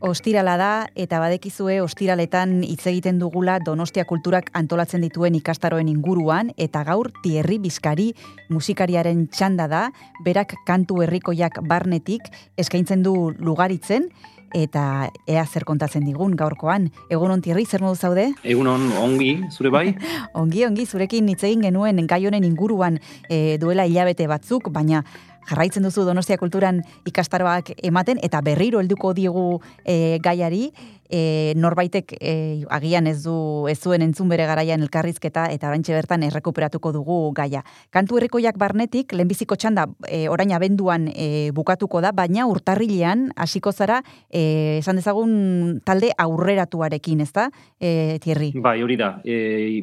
Ostirala 0.00 0.54
da 0.54 0.72
eta 0.94 1.18
badekizue 1.18 1.80
ostiraletan 1.82 2.60
hitz 2.62 2.84
egiten 2.86 3.16
dugula 3.18 3.56
Donostia 3.58 4.04
Kulturak 4.06 4.52
antolatzen 4.54 5.02
dituen 5.02 5.34
ikastaroen 5.34 5.90
inguruan 5.90 6.52
eta 6.56 6.84
gaur 6.86 7.10
Tierri 7.24 7.58
Bizkari 7.58 8.12
musikariaren 8.48 9.26
txanda 9.26 9.66
da, 9.66 9.82
berak 10.24 10.54
kantu 10.66 11.02
herrikoiak 11.02 11.58
barnetik 11.66 12.30
eskaintzen 12.56 13.02
du 13.02 13.32
lugaritzen 13.42 14.06
eta 14.54 15.10
ea 15.28 15.44
zer 15.46 15.64
kontatzen 15.68 16.06
digun 16.06 16.34
gaurkoan. 16.36 16.88
Egunon 17.10 17.42
Tierri, 17.44 17.66
zer 17.66 17.82
modu 17.84 17.98
zaude? 17.98 18.28
Egunon 18.44 18.90
ongi, 19.02 19.32
zure 19.50 19.72
bai? 19.74 19.86
ongi, 20.40 20.64
ongi, 20.64 20.86
zurekin 20.86 21.28
hitz 21.28 21.42
egin 21.42 21.66
genuen 21.68 22.06
gai 22.08 22.24
honen 22.26 22.46
inguruan 22.46 22.98
e, 23.28 23.58
duela 23.60 23.84
hilabete 23.88 24.28
batzuk, 24.30 24.70
baina 24.72 25.02
jarraitzen 25.48 25.86
duzu 25.86 26.04
Donostia 26.04 26.38
Kulturan 26.38 26.82
ikastaroak 27.08 27.72
ematen 27.82 28.20
eta 28.22 28.40
berriro 28.44 28.82
helduko 28.82 29.14
diegu 29.16 29.60
e, 29.84 30.18
gaiari 30.22 30.68
e, 31.08 31.54
norbaitek 31.56 32.14
e, 32.20 32.34
agian 32.74 33.08
ez 33.08 33.22
du 33.24 33.66
ez 33.70 33.78
zuen 33.80 34.04
entzun 34.04 34.28
bere 34.28 34.46
garaian 34.48 34.82
elkarrizketa 34.84 35.48
eta 35.54 35.70
oraintxe 35.70 35.96
bertan 35.96 36.24
errekuperatuko 36.28 36.92
dugu 36.92 37.18
gaia. 37.36 37.64
Kantu 37.94 38.20
herrikoiak 38.20 38.58
barnetik 38.60 39.14
lehenbiziko 39.16 39.56
txanda 39.56 39.88
e, 40.06 40.26
orain 40.28 40.52
abenduan 40.52 41.08
e, 41.14 41.50
bukatuko 41.56 42.02
da, 42.04 42.12
baina 42.12 42.46
urtarrilean 42.50 43.28
hasiko 43.36 43.72
zara 43.72 44.02
e, 44.28 44.78
esan 44.78 45.00
dezagun 45.00 45.80
talde 45.84 46.12
aurreratuarekin, 46.18 47.24
ezta? 47.24 47.48
E, 47.80 48.18
Thierry. 48.22 48.52
Bai, 48.60 48.78
hori 48.84 48.98
da. 49.00 49.16
E, 49.24 49.80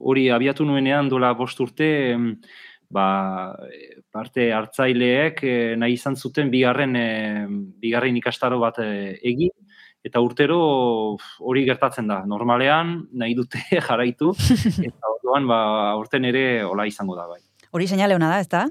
hori 0.00 0.28
abiatu 0.30 0.66
nuenean 0.68 1.08
dola 1.08 1.32
bost 1.34 1.60
urte 1.64 1.88
ba, 2.90 3.56
parte 4.12 4.50
hartzaileek 4.54 5.42
e, 5.42 5.54
nahi 5.78 5.96
izan 5.96 6.16
zuten 6.16 6.50
bigarren 6.50 6.96
e, 6.96 7.08
bigarren 7.82 8.16
ikastaro 8.16 8.58
bat 8.62 8.80
e, 8.82 9.16
egin 9.22 9.52
eta 10.06 10.22
urtero 10.22 10.58
hori 11.42 11.64
gertatzen 11.66 12.06
da. 12.06 12.20
Normalean 12.28 12.96
nahi 13.12 13.34
dute 13.34 13.62
jaraitu 13.88 14.32
eta 14.36 15.14
orduan 15.14 15.48
ba 15.50 15.60
aurten 15.92 16.28
ere 16.30 16.64
hola 16.64 16.86
izango 16.86 17.18
da 17.18 17.26
bai. 17.30 17.40
Hori 17.74 17.88
seinale 17.90 18.14
ona 18.14 18.30
da, 18.30 18.40
ezta? 18.40 18.66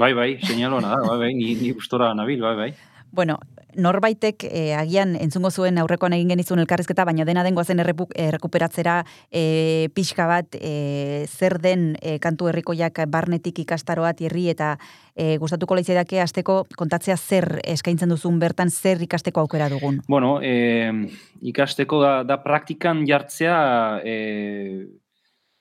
Bai, 0.00 0.14
bai, 0.16 0.30
seinale 0.40 0.78
ona 0.78 0.94
da, 0.96 1.02
bai, 1.04 1.18
bai, 1.26 1.34
ni 1.36 1.54
ni 1.60 1.74
gustora 1.76 2.14
nabil, 2.16 2.40
bai, 2.40 2.56
bai. 2.56 2.70
Bueno, 3.12 3.36
norbaitek 3.76 4.44
e, 4.48 4.62
agian 4.76 5.14
entzungo 5.20 5.50
zuen 5.50 5.78
aurrekoan 5.80 6.14
egin 6.16 6.32
genizun 6.34 6.62
elkarrizketa, 6.62 7.04
baina 7.08 7.26
dena 7.28 7.44
dengoa 7.46 7.64
zen 7.64 7.82
errekuperatzera 7.82 8.98
e, 9.30 9.88
pixka 9.94 10.26
bat 10.30 10.58
e, 10.58 11.26
zer 11.28 11.58
den 11.62 11.92
e, 12.00 12.18
kantu 12.22 12.50
herrikoiak 12.50 13.02
barnetik 13.12 13.62
ikastaroa 13.64 14.12
tierri 14.18 14.48
eta 14.52 14.74
e, 15.14 15.36
gustatuko 15.42 15.76
leitzedake 15.78 16.20
asteko 16.22 16.62
kontatzea 16.76 17.16
zer 17.16 17.60
eskaintzen 17.64 18.12
duzun 18.12 18.38
bertan 18.42 18.70
zer 18.70 19.02
ikasteko 19.02 19.44
aukera 19.44 19.68
dugun. 19.72 20.00
Bueno, 20.08 20.38
e, 20.42 20.90
ikasteko 21.42 22.02
da, 22.02 22.12
da 22.26 22.38
praktikan 22.42 23.06
jartzea 23.08 23.56
e, 24.04 24.16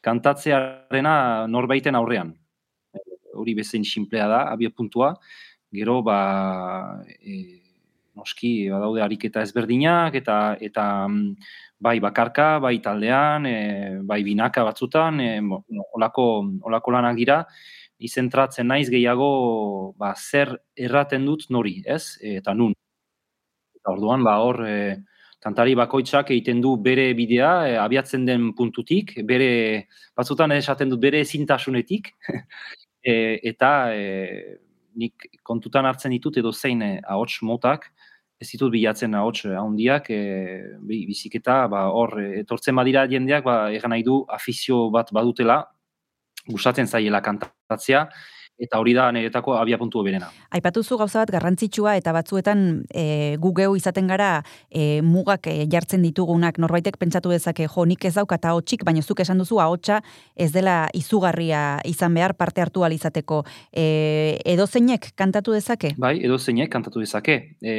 kantatzearena 0.01 1.47
norbaiten 1.47 1.95
aurrean. 1.95 2.33
Hori 3.37 3.55
bezain 3.55 3.85
simplea 3.87 4.27
da, 4.27 4.43
abio 4.51 4.71
puntua. 4.75 5.13
Gero, 5.71 6.01
ba, 6.03 7.03
e, 7.21 7.61
noski 8.15 8.69
badaude 8.69 9.01
ariketa 9.03 9.43
ezberdinak 9.45 10.15
eta 10.19 10.37
eta 10.59 10.85
mm, 11.07 11.35
bai 11.81 11.97
bakarka, 11.99 12.59
bai 12.61 12.77
taldean, 12.83 13.45
e, 13.45 13.57
bai 14.05 14.21
binaka 14.23 14.63
batzutan, 14.67 15.19
e, 15.19 15.29
olako, 15.97 16.25
olako 16.69 16.93
lanak 16.93 17.17
dira, 17.17 17.39
izentratzen 18.01 18.69
naiz 18.69 18.87
gehiago 18.93 19.93
ba, 19.97 20.13
zer 20.15 20.53
erraten 20.77 21.25
dut 21.25 21.47
nori, 21.49 21.79
ez? 21.85 22.17
Eta 22.21 22.53
nun. 22.57 22.75
Eta 23.77 23.95
orduan, 23.95 24.21
ba, 24.25 24.37
hor, 24.45 24.61
e, 24.67 24.77
kantari 25.41 25.73
bakoitzak 25.77 26.29
egiten 26.33 26.61
du 26.61 26.75
bere 26.77 27.11
bidea, 27.17 27.51
e, 27.69 27.77
abiatzen 27.81 28.27
den 28.29 28.51
puntutik, 28.57 29.15
bere, 29.25 29.87
batzutan 30.17 30.53
esaten 30.57 30.93
dut 30.93 31.01
bere 31.01 31.23
ezintasunetik, 31.25 32.13
e, 33.01 33.15
eta 33.53 33.71
e, 33.95 34.59
nik 34.95 35.27
kontutan 35.43 35.85
hartzen 35.85 36.11
ditut 36.15 36.37
edo 36.37 36.51
zein 36.51 36.81
eh, 36.81 36.99
ahots 37.07 37.41
motak, 37.47 37.89
ez 38.41 38.49
ditut 38.49 38.71
bilatzen 38.73 39.15
ahots 39.15 39.45
eh, 39.45 39.55
handiak, 39.57 40.09
e, 40.09 40.19
biziketa, 40.87 41.67
ba, 41.71 41.85
hor, 41.93 42.17
etortzen 42.41 42.75
badira 42.75 43.05
jendeak, 43.09 43.45
ba, 43.45 43.57
egan 43.73 43.93
nahi 43.93 44.05
du 44.07 44.21
afizio 44.29 44.89
bat 44.93 45.11
badutela, 45.13 45.61
gustatzen 46.49 46.87
zaiela 46.87 47.21
kantatzea, 47.21 48.07
eta 48.61 48.79
hori 48.79 48.93
da 48.93 49.09
niretako 49.11 49.55
abia 49.57 49.77
puntu 49.81 50.03
berena. 50.05 50.29
Aipatuzu 50.53 50.97
gauza 51.01 51.23
bat 51.23 51.33
garrantzitsua 51.33 51.95
eta 51.97 52.13
batzuetan 52.13 52.83
e, 52.93 53.35
gu 53.41 53.53
geu 53.57 53.75
izaten 53.75 54.07
gara 54.11 54.31
e, 54.69 55.01
mugak 55.01 55.49
e, 55.49 55.65
jartzen 55.71 56.05
ditugunak 56.05 56.59
norbaitek 56.61 56.99
pentsatu 57.01 57.33
dezake 57.33 57.67
jo 57.67 57.85
nik 57.89 58.05
ez 58.05 58.13
dauka 58.19 58.37
ta 58.37 58.53
hotsik 58.57 58.85
baina 58.85 59.01
zuk 59.01 59.23
esan 59.25 59.41
duzu 59.41 59.59
ahotsa 59.63 60.01
ez 60.35 60.51
dela 60.53 60.87
izugarria 60.93 61.79
izan 61.89 62.13
behar 62.13 62.35
parte 62.37 62.61
hartu 62.61 62.85
al 62.85 62.93
izateko 62.93 63.41
e, 63.73 64.37
edozeinek 64.45 65.11
kantatu 65.17 65.55
dezake? 65.57 65.95
Bai, 65.97 66.17
edozeinek 66.23 66.69
kantatu 66.71 67.01
dezake. 67.01 67.37
E, 67.61 67.73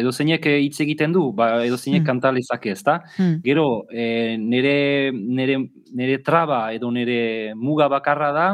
edozeinek 0.00 0.46
hitz 0.50 0.80
egiten 0.82 1.14
du, 1.14 1.28
ba 1.36 1.64
edozeinek 1.64 2.02
hmm. 2.02 2.10
kanta 2.10 2.32
lezake, 2.34 2.74
ezta? 2.74 2.98
Hmm. 3.16 3.38
Gero 3.44 3.86
e, 3.90 4.36
nere, 4.40 5.12
nere, 5.14 5.58
nere 5.94 6.20
traba 6.26 6.66
edo 6.74 6.90
nere 6.94 7.54
muga 7.54 7.88
bakarra 7.92 8.32
da 8.34 8.48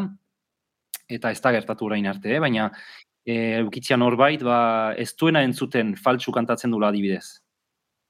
eta 1.11 1.31
ez 1.31 1.41
da 1.41 1.53
gertatu 1.53 1.87
orain 1.87 2.07
arte, 2.07 2.35
eh? 2.37 2.41
baina 2.41 2.71
e, 3.25 3.61
eukitzia 3.61 3.99
norbait, 4.01 4.43
ba, 4.47 4.59
ez 4.99 5.13
duena 5.19 5.43
entzuten 5.47 5.95
faltsu 5.97 6.33
kantatzen 6.33 6.71
dula 6.71 6.91
adibidez. 6.91 7.41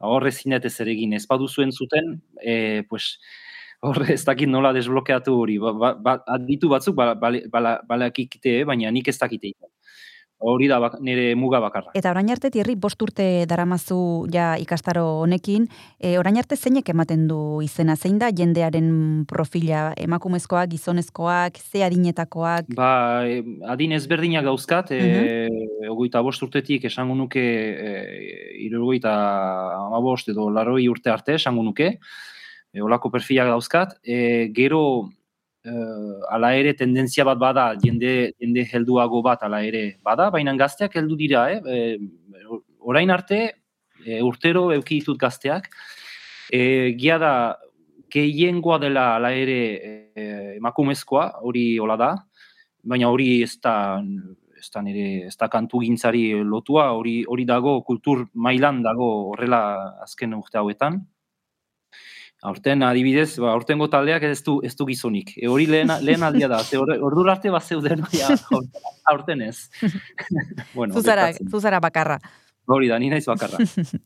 Horre 0.01 0.33
zinet 0.33 0.65
ez 0.65 0.77
ere 0.81 0.95
egin, 0.95 1.13
ez 1.17 1.27
baduzu 1.29 1.65
entzuten, 1.67 2.15
e, 2.41 2.83
pues, 2.89 3.17
horre 3.85 4.15
ez 4.15 4.23
dakit 4.25 4.49
nola 4.49 4.73
desblokeatu 4.77 5.35
hori, 5.43 5.59
ba, 5.61 5.73
ba, 5.73 5.93
ba, 5.95 6.17
aditu 6.37 6.71
batzuk, 6.73 6.97
ba, 6.97 7.15
bale, 7.15 7.45
bale, 7.53 7.79
baina 7.89 8.91
nik 8.91 9.09
ez 9.09 9.19
dakite 9.19 9.53
hori 10.41 10.69
da 10.69 10.79
bak, 10.81 10.97
nire 11.05 11.35
muga 11.37 11.61
bakarra. 11.61 11.93
Eta 11.97 12.11
orain 12.15 12.31
arte 12.33 12.51
tierri 12.53 12.75
bost 12.81 13.01
urte 13.05 13.45
daramazu 13.49 14.27
ja 14.33 14.55
ikastaro 14.61 15.05
honekin, 15.21 15.67
e, 16.01 16.17
orain 16.19 16.39
arte 16.41 16.57
zeinek 16.57 16.89
ematen 16.89 17.27
du 17.29 17.61
izena, 17.65 17.97
zein 17.97 18.19
da 18.19 18.31
jendearen 18.33 19.27
profila, 19.29 19.91
emakumezkoak, 20.01 20.73
gizonezkoak, 20.73 21.61
ze 21.61 21.85
adinetakoak? 21.85 22.73
Ba, 22.77 22.91
adin 23.75 23.93
ezberdinak 23.93 24.49
dauzkat, 24.49 24.93
e, 24.97 25.01
uh 25.91 25.95
-huh. 25.95 26.23
bost 26.25 26.43
urtetik 26.43 26.85
esango 26.85 27.15
nuke, 27.15 27.41
e, 27.41 28.65
irugoita 28.67 29.13
amabost 29.87 30.29
edo 30.29 30.49
laroi 30.51 30.89
urte 30.89 31.11
arte 31.11 31.35
esango 31.35 31.63
nuke, 31.63 31.99
e, 32.73 32.83
olako 32.83 33.11
perfilak 33.11 33.49
dauzkat, 33.49 33.99
e, 34.05 34.49
gero 34.55 35.11
uh, 35.67 36.21
ala 36.31 36.53
ere 36.57 36.75
tendentzia 36.75 37.25
bat 37.25 37.39
bada, 37.39 37.67
jende, 37.83 38.33
jende 38.41 38.65
helduago 38.73 39.23
bat 39.23 39.43
ala 39.43 39.63
ere 39.67 39.99
bada, 40.05 40.31
baina 40.31 40.55
gazteak 40.57 40.97
heldu 40.97 41.17
dira, 41.17 41.49
eh? 41.53 41.61
E, 41.61 41.99
orain 42.81 43.11
arte, 43.11 43.41
e, 44.05 44.21
urtero 44.23 44.71
euki 44.73 45.01
ditut 45.01 45.19
gazteak, 45.21 45.69
e, 46.53 46.95
gia 46.99 47.19
da, 47.19 47.35
gehiengoa 48.11 48.81
dela 48.83 49.15
ala 49.17 49.31
ere 49.37 49.61
e, 49.79 50.21
emakumezkoa, 50.57 51.27
hori 51.47 51.79
hola 51.79 51.97
da, 52.01 52.11
baina 52.83 53.11
hori 53.13 53.43
ez 53.45 53.55
da, 53.63 54.01
ez 54.59 54.69
da 54.75 54.83
nire, 54.83 55.27
ez 55.29 55.37
da 55.39 55.49
kantu 55.53 55.83
gintzari 55.85 56.31
lotua, 56.45 56.91
hori, 56.97 57.21
hori 57.29 57.47
dago, 57.49 57.81
kultur 57.87 58.27
mailan 58.35 58.83
dago 58.83 59.11
horrela 59.31 59.63
azken 60.05 60.35
urte 60.35 60.59
hauetan. 60.59 61.01
Aurten 62.41 62.83
adibidez, 62.83 63.35
ba 63.43 63.51
aurtengo 63.53 63.91
taldeak 63.93 64.23
ez 64.25 64.41
du 64.45 64.61
ez 64.65 64.73
du 64.77 64.87
gizonik. 64.89 65.35
E 65.37 65.49
hori 65.49 65.67
lehen 65.69 65.93
lehen 66.01 66.23
aldia 66.25 66.49
da. 66.49 66.63
Ze 66.65 66.79
ordu 66.81 67.27
arte 67.29 67.51
bat 67.53 67.65
zeuden 67.65 68.07
ja 68.17 68.31
aurten 69.05 69.43
ez. 69.43 69.69
bueno, 70.75 70.95
zuzara, 70.95 71.33
zuzara 71.51 71.81
bakarra. 71.81 72.19
Hori 72.71 72.87
da, 72.89 72.99
ni 73.03 73.09
naiz 73.11 73.25
bakarra. 73.27 73.59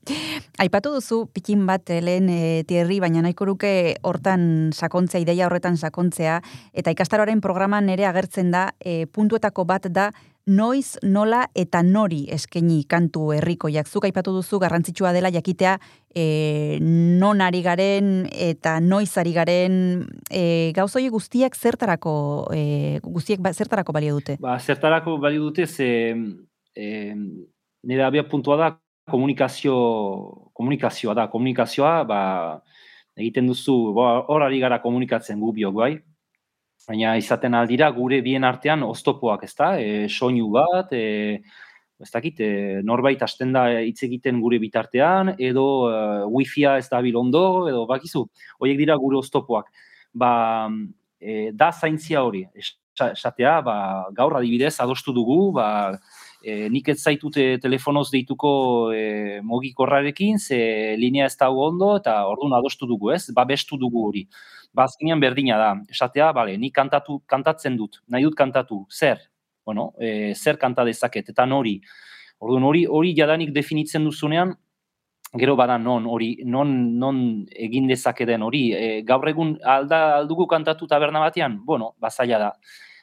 Aipatu 0.65 0.95
duzu 0.95 1.25
pikin 1.35 1.67
bat 1.69 1.91
eh, 1.93 2.01
lehen 2.03 2.31
e, 2.33 2.65
tierri, 2.67 2.97
baina 3.03 3.21
nahiko 3.23 3.45
ruke 3.51 3.73
hortan 4.03 4.73
sakontzea, 4.73 5.21
ideia 5.21 5.49
horretan 5.51 5.77
sakontzea, 5.77 6.39
eta 6.73 6.95
ikastaroaren 6.95 7.43
programan 7.45 7.91
ere 7.93 8.07
agertzen 8.09 8.55
da, 8.55 8.71
e, 8.81 9.05
puntuetako 9.07 9.67
bat 9.69 9.91
da, 9.93 10.09
noiz, 10.47 10.99
nola 11.03 11.45
eta 11.57 11.83
nori 11.83 12.25
eskeni 12.33 12.83
kantu 12.89 13.31
herriko. 13.33 13.71
Jakzuk 13.73 14.05
aipatu 14.05 14.35
duzu 14.37 14.59
garrantzitsua 14.61 15.13
dela 15.17 15.31
jakitea 15.33 15.79
e, 16.15 16.79
non 16.81 17.41
ari 17.41 17.63
garen 17.65 18.29
eta 18.31 18.79
noiz 18.81 19.17
ari 19.19 19.33
garen 19.33 19.77
e, 20.31 20.73
gauzoi 20.77 21.09
guztiak 21.09 21.57
zertarako 21.57 22.15
e, 22.55 23.01
guztiek 23.03 23.41
ba, 23.41 23.53
zertarako 23.53 23.93
balio 23.97 24.19
dute? 24.19 24.37
Ba, 24.41 24.59
zertarako 24.59 25.19
balio 25.19 25.49
dute 25.49 25.67
ze 25.67 26.15
e, 26.77 27.15
nire 27.85 28.05
abia 28.05 28.29
puntua 28.29 28.57
da 28.57 28.73
komunikazio 29.11 29.75
komunikazioa 30.53 31.15
da, 31.15 31.29
komunikazioa 31.29 32.05
ba, 32.05 32.21
egiten 33.17 33.47
duzu, 33.47 33.95
hor 33.97 34.43
ari 34.43 34.61
gara 34.61 34.81
komunikatzen 34.83 35.41
gu 35.41 35.53
biok 35.53 35.75
bai, 35.75 35.93
Baina 36.89 37.15
izaten 37.17 37.55
aldira 37.57 37.89
gure 37.97 38.21
bien 38.25 38.45
artean 38.45 38.83
oztopoak, 38.85 39.47
ezta? 39.47 39.75
E, 39.81 40.09
soinu 40.13 40.51
bat, 40.53 40.93
e, 40.93 41.41
ez 42.05 42.11
dakit, 42.13 42.41
e, 42.45 42.81
norbait 42.85 43.23
hasten 43.25 43.55
da 43.57 43.65
hitz 43.81 44.03
egiten 44.05 44.43
gure 44.43 44.59
bitartean, 44.61 45.35
edo 45.39 45.65
uh, 45.89 46.27
wifi-a 46.29 46.77
ez 46.79 46.89
da 46.91 47.01
ondo, 47.01 47.69
edo 47.71 47.87
bakizu, 47.87 48.27
horiek 48.59 48.79
dira 48.79 48.97
gure 49.01 49.17
oztopoak. 49.17 49.71
Ba, 50.13 50.69
e, 51.21 51.51
da 51.53 51.71
zaintzia 51.73 52.23
hori, 52.23 52.45
esatea, 53.01 53.61
ba, 53.63 53.77
gaur 54.13 54.37
adibidez, 54.37 54.77
adostu 54.81 55.13
dugu, 55.13 55.53
ba, 55.53 55.97
e, 56.45 56.69
nik 56.69 56.91
ez 56.93 56.99
zaitute 57.01 57.47
telefonoz 57.63 58.11
deituko 58.13 58.51
e, 58.93 59.41
mogikorrarekin, 59.43 60.39
ze 60.39 60.59
linea 61.01 61.27
ez 61.31 61.37
dago 61.41 61.65
ondo, 61.69 61.95
eta 62.01 62.19
orduan 62.29 62.55
adostu 62.59 62.89
dugu, 62.91 63.15
ez? 63.15 63.25
Ba, 63.35 63.47
bestu 63.49 63.79
dugu 63.81 64.05
hori. 64.09 64.27
Ba, 64.75 64.85
azkenean 64.85 65.23
berdina 65.23 65.57
da. 65.61 65.71
Esatea, 65.91 66.33
bale, 66.37 66.59
nik 66.61 66.75
kantatu, 66.77 67.23
kantatzen 67.31 67.79
dut, 67.81 68.03
nahi 68.13 68.27
dut 68.29 68.37
kantatu, 68.37 68.85
zer? 68.93 69.23
Bueno, 69.65 69.93
e, 69.99 70.35
zer 70.35 70.61
kanta 70.61 70.85
dezaket, 70.85 71.33
eta 71.33 71.49
nori. 71.49 71.79
Orduan, 72.45 72.69
hori, 72.69 72.85
hori 72.87 73.15
jadanik 73.17 73.55
definitzen 73.57 74.05
duzunean, 74.05 74.53
gero 75.35 75.57
bada 75.57 75.77
non 75.79 76.05
hori 76.07 76.45
non 76.47 76.97
non 76.99 77.17
egin 77.51 77.89
dezakeden 77.91 78.43
hori 78.47 78.69
e, 78.71 79.03
gaur 79.03 79.27
egun 79.29 79.57
alda 79.67 80.21
aldugu 80.21 80.47
kantatu 80.47 80.87
taberna 80.87 81.19
batean 81.19 81.57
bueno 81.67 81.95
bazaila 81.99 82.39
da 82.39 82.51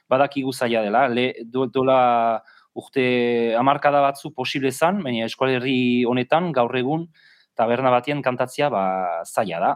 badakigu 0.07 0.53
zaila 0.53 0.81
dela 0.85 1.07
le 1.09 1.33
dola 1.51 2.41
urte 2.75 3.56
hamarkada 3.59 4.01
batzu 4.01 4.31
posible 4.33 4.71
zan, 4.71 5.01
baina 5.03 5.25
eskolerri 5.25 6.06
honetan 6.07 6.51
gaur 6.56 6.75
egun 6.77 7.07
taberna 7.56 7.91
batien 7.91 8.21
kantatzea 8.21 8.69
ba, 8.69 8.85
zaila 9.25 9.59
da. 9.59 9.75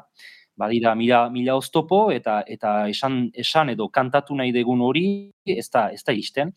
Badira 0.55 0.93
mila, 0.95 1.25
mila 1.29 1.57
oztopo 1.59 2.13
eta 2.15 2.37
eta 2.47 2.87
esan, 2.87 3.25
esan 3.35 3.73
edo 3.73 3.89
kantatu 3.91 4.35
nahi 4.39 4.53
degun 4.55 4.79
hori 4.81 5.07
ez 5.45 5.67
da, 5.69 5.89
ez 5.91 5.99
da 6.07 6.15
izten. 6.15 6.53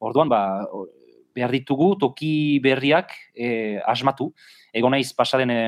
Orduan, 0.00 0.30
ba, 0.32 0.64
behar 1.34 1.52
ditugu 1.52 1.94
toki 2.00 2.60
berriak 2.64 3.12
e, 3.34 3.80
asmatu. 3.84 4.30
Ego 4.72 4.90
naiz 4.90 5.10
pasaden 5.12 5.52
e, 5.52 5.60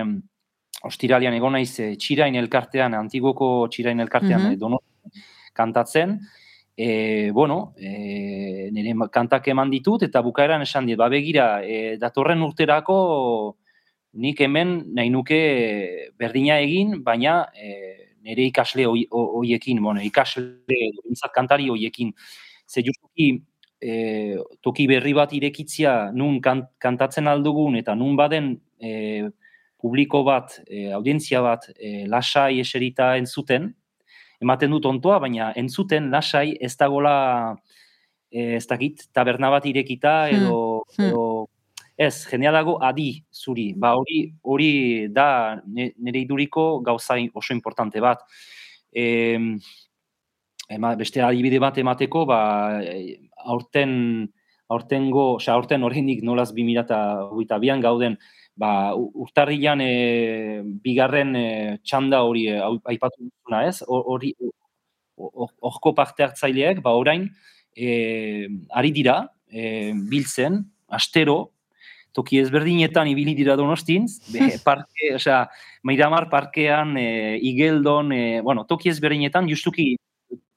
ostiralian, 0.89 1.37
ego 1.37 1.51
naiz 1.53 1.75
e, 1.83 1.93
txirain 2.01 2.39
elkartean, 2.41 2.97
antigoko 2.97 3.69
txirain 3.69 4.01
elkartean 4.01 4.49
mm 4.49 4.57
-hmm. 4.57 5.21
kantatzen, 5.53 6.21
e, 6.77 7.31
bueno, 7.33 7.75
e, 7.79 8.69
nire 8.73 8.93
kantak 9.11 9.49
eman 9.49 9.71
ditut, 9.71 10.03
eta 10.05 10.21
bukaeran 10.23 10.63
esan 10.63 10.87
dit, 10.87 10.97
ba 10.99 11.09
begira, 11.09 11.63
e, 11.65 11.97
datorren 11.97 12.43
urterako 12.45 13.57
nik 14.21 14.41
hemen 14.41 14.79
nahi 14.97 15.11
nuke 15.11 15.41
berdina 16.19 16.59
egin, 16.61 17.01
baina 17.05 17.47
e, 17.57 18.13
nire 18.27 18.49
ikasle 18.51 18.85
hoiekin, 18.87 19.81
bueno, 19.83 20.03
ikasle, 20.05 20.45
bintzat 20.69 21.33
kantari 21.33 21.71
hoiekin, 21.73 22.13
ze 22.69 22.85
justuki, 22.85 23.31
e, 23.81 24.37
toki 24.61 24.87
berri 24.91 25.15
bat 25.17 25.33
irekitzia 25.33 26.13
nun 26.13 26.41
kantatzen 26.43 27.29
aldugun, 27.29 27.77
eta 27.81 27.95
nun 27.95 28.17
baden 28.17 28.53
e, 28.81 29.25
publiko 29.81 30.25
bat, 30.27 30.61
e, 30.69 30.91
audientzia 30.93 31.41
bat, 31.45 31.69
e, 31.79 32.05
lasai 32.11 32.61
eserita 32.61 33.15
entzuten, 33.17 33.73
ematen 34.43 34.73
dut 34.75 34.87
ontoa, 34.89 35.19
baina 35.25 35.53
entzuten 35.57 36.11
lasai 36.13 36.57
ez 36.61 36.75
dagola 36.77 37.17
e, 38.31 38.57
ez 38.59 38.67
dakit 38.67 39.07
taberna 39.15 39.51
bat 39.51 39.67
irekita 39.67 40.17
hmm, 40.29 40.37
edo, 40.37 40.61
hmm. 40.97 41.09
edo 41.09 41.25
ez, 41.97 42.27
jendea 42.29 42.53
dago 42.53 42.77
adi 42.85 43.11
zuri. 43.33 43.71
Ba 43.77 43.95
hori 43.97 44.23
hori 44.45 44.71
da 45.13 45.57
nire 45.67 46.21
iduriko 46.21 46.81
gauza 46.85 47.17
oso 47.35 47.55
importante 47.55 48.01
bat. 48.01 48.25
E, 48.93 49.37
ema, 50.69 50.95
beste 50.97 51.23
adibide 51.23 51.61
bat 51.63 51.79
emateko, 51.79 52.27
ba, 52.29 52.41
aurten 53.47 54.27
aurtengo, 54.69 55.37
osea 55.37 55.55
aurten 55.55 55.85
oraindik 55.87 56.25
nolaz 56.27 56.51
2022an 56.53 57.83
gauden, 57.85 58.17
ba, 58.57 58.95
urtarrilan 58.97 59.83
e, 59.85 60.63
bigarren 60.83 61.35
e, 61.37 61.49
txanda 61.85 62.23
hori 62.25 62.47
e, 62.51 62.61
aipatu 62.61 63.29
dutuna 63.29 63.67
ez, 63.69 63.83
hori 63.87 64.33
horko 65.17 65.93
parte 65.97 66.25
hartzaileak, 66.25 66.81
ba, 66.85 66.95
orain, 66.97 67.29
e, 67.77 68.49
ari 68.71 68.93
dira, 68.93 69.21
e, 69.49 69.93
biltzen, 70.11 70.63
astero, 70.89 71.53
toki 72.17 72.41
ezberdinetan 72.41 73.09
ibili 73.13 73.35
dira 73.37 73.57
donostin, 73.61 74.09
be, 74.33 74.49
parke, 74.67 75.13
osea, 75.17 75.45
Mairamar 75.87 76.31
parkean, 76.33 76.97
e, 76.99 77.37
Igeldon, 77.53 78.13
e, 78.13 78.41
bueno, 78.43 78.65
toki 78.69 78.91
ezberdinetan, 78.93 79.49
justuki 79.53 79.93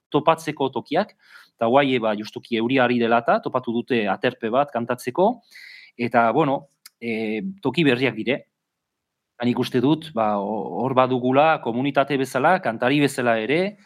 topatzeko 0.09 0.71
tokiak, 0.73 1.13
eta 1.59 1.67
guai, 1.67 1.99
ba, 2.01 2.15
justuki 2.17 2.57
euriari 2.57 2.99
delata, 3.01 3.39
topatu 3.43 3.75
dute 3.75 4.05
aterpe 4.09 4.51
bat 4.53 4.71
kantatzeko, 4.71 5.33
eta, 5.99 6.29
bueno, 6.35 6.61
e, 7.01 7.41
toki 7.61 7.83
berriak 7.87 8.15
dire. 8.15 8.43
Han 9.39 9.47
ikuste 9.47 9.79
dut, 9.79 10.11
ba, 10.13 10.33
hor 10.39 10.93
badugula 10.93 11.61
komunitate 11.63 12.17
bezala, 12.19 12.57
kantari 12.59 12.99
bezala 12.99 13.37
ere, 13.39 13.77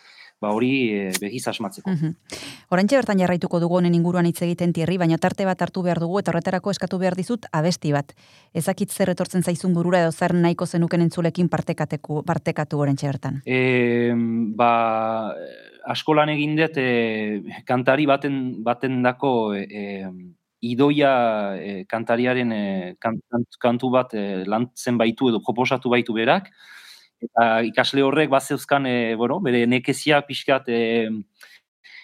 ba 0.43 0.51
hori 0.51 0.73
e, 0.91 1.11
begiz 1.21 1.45
asmatzeko. 1.47 1.89
Mm 1.89 2.41
Orantxe 2.73 2.97
bertan 2.97 3.19
jarraituko 3.21 3.59
dugu 3.61 3.75
honen 3.77 3.93
inguruan 3.93 4.25
hitz 4.25 4.39
egiten 4.41 4.71
tierri, 4.73 4.95
baina 4.97 5.19
tarte 5.21 5.45
bat 5.45 5.59
hartu 5.61 5.83
behar 5.85 5.99
dugu 6.01 6.17
eta 6.17 6.31
horretarako 6.31 6.71
eskatu 6.73 6.97
behar 6.97 7.13
dizut 7.13 7.45
abesti 7.53 7.91
bat. 7.93 8.15
Ezakit 8.57 8.89
zer 8.89 9.11
etortzen 9.13 9.45
zaizun 9.45 9.75
burura 9.77 9.99
edo 10.01 10.09
zer 10.11 10.33
nahiko 10.33 10.65
zenuken 10.65 11.03
entzulekin 11.05 11.51
partekateku, 11.53 12.23
partekatu 12.25 12.79
orantxe 12.81 13.11
bertan. 13.11 13.37
E, 13.45 14.09
ba, 14.57 14.71
askolan 15.93 16.33
egin 16.33 16.57
dut 16.57 16.79
e, 16.81 16.89
kantari 17.69 18.09
baten, 18.09 18.39
baten 18.65 19.03
dako 19.05 19.53
e, 19.53 19.85
idoia 20.63 21.11
e, 21.59 21.73
kantariaren 21.89 22.53
e, 22.55 22.63
kantu 23.59 23.89
bat 23.93 24.13
e, 24.15 24.43
lantzen 24.47 24.97
baitu 25.01 25.29
edo 25.31 25.41
proposatu 25.43 25.91
baitu 25.91 26.15
berak, 26.15 26.49
eta 27.23 27.49
ikasle 27.67 28.03
horrek 28.03 28.31
bat 28.31 28.43
zeuzkan, 28.43 28.87
e, 28.87 29.15
bueno, 29.19 29.39
bere 29.43 29.65
nekezia 29.67 30.21
pixkat 30.27 30.69
e, 30.71 30.79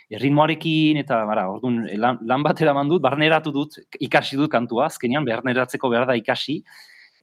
erritmoarekin, 0.10 1.00
eta 1.04 1.22
bara, 1.30 1.48
orduan, 1.52 1.84
lan, 2.02 2.20
lan 2.26 2.46
bat 2.46 2.62
eraman 2.62 2.90
dut, 2.90 3.02
barneratu 3.04 3.54
dut, 3.54 3.78
ikasi 4.02 4.40
dut 4.40 4.52
kantua, 4.52 4.88
azkenean, 4.90 5.28
barneratzeko 5.28 5.92
behar 5.92 6.08
da 6.10 6.18
ikasi, 6.18 6.60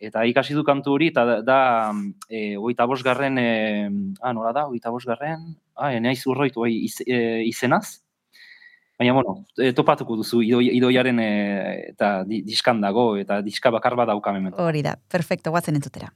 eta 0.06 0.22
ikasi 0.28 0.54
dut 0.54 0.66
kantu 0.68 0.94
hori, 0.94 1.10
eta 1.12 1.40
da, 1.42 1.60
e, 2.30 2.54
oita 2.56 2.86
bosgarren, 2.86 3.40
e, 3.42 3.50
ah, 4.20 4.32
nola 4.36 4.54
da, 4.56 4.66
oita 4.70 4.92
bosgarren, 4.94 5.48
ah, 5.74 5.92
enaiz 5.96 6.20
urroitu, 6.28 6.62
bai, 6.62 6.74
iz, 6.86 7.00
e, 7.02 7.42
izenaz, 7.48 8.05
Baina, 8.96 9.12
bueno, 9.12 9.44
e, 9.60 9.72
topatuko 9.76 10.16
duzu 10.16 10.40
idoiaren 10.42 11.18
e, 11.20 11.30
eta 11.92 12.10
diskan 12.24 12.80
dago 12.80 13.10
eta 13.20 13.42
diska 13.44 13.72
bakar 13.74 13.96
bat 13.98 14.08
daukamen. 14.08 14.54
Hori 14.56 14.80
da, 14.86 14.96
perfecto, 15.12 15.52
guatzen 15.52 15.76
entzutera. 15.76 16.08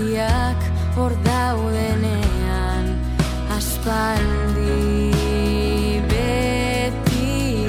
guztiak 0.00 0.60
hor 0.96 1.12
daudenean 1.24 2.86
aspaldi 3.56 5.12
beti 6.08 7.66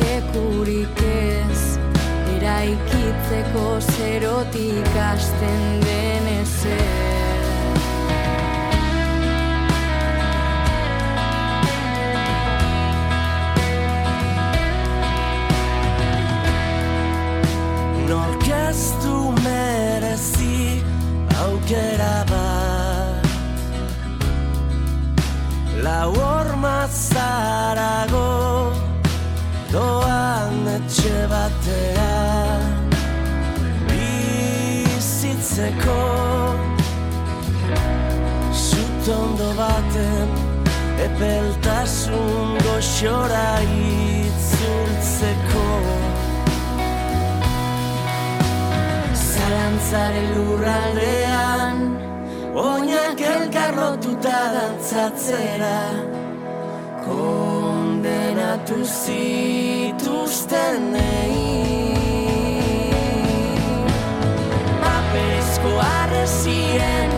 lekurik 0.00 1.02
ez 1.14 1.78
eraikitzeko 2.36 3.66
zerotik 3.96 4.94
asten 5.10 5.80
den. 5.86 6.17
Epeltasun 41.04 42.58
goxora 42.64 43.52
itzultzeko 43.64 45.64
Zalantzaren 49.30 50.28
lurraldean 50.34 51.78
Oinak 52.64 53.22
elkarrotuta 53.32 54.40
dantzatzera 54.56 55.80
Kondenatu 57.06 58.82
zituzten 58.84 60.92
Paperezko 64.84 65.72
arrezien 65.86 67.17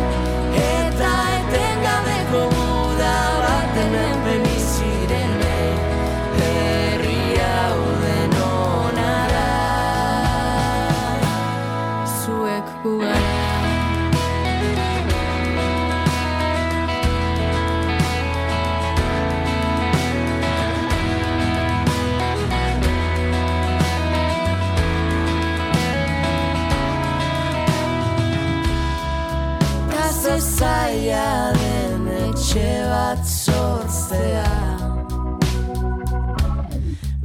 bat 33.11 33.27
sortzea 33.27 34.51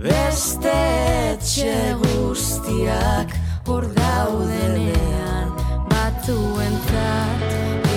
Beste 0.05 0.73
etxe 1.33 1.75
guztiak 2.01 3.35
hor 3.69 3.85
daudenean 3.99 5.53
Batzuentzat 5.91 7.45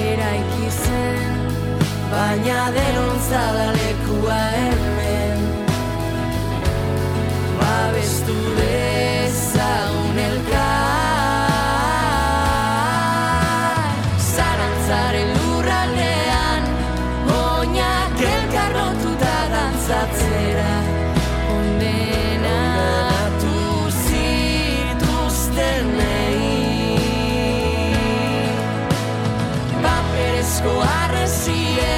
eraiki 0.02 0.68
zen 0.82 1.40
Baina 2.12 2.60
derontza 2.76 3.42
da 3.56 3.66
lekua 3.78 4.42
hemen. 4.58 5.42
Babestu 7.58 8.38
dezagun 8.58 8.97
Paperezko 30.58 30.80
arrezien 30.80 31.97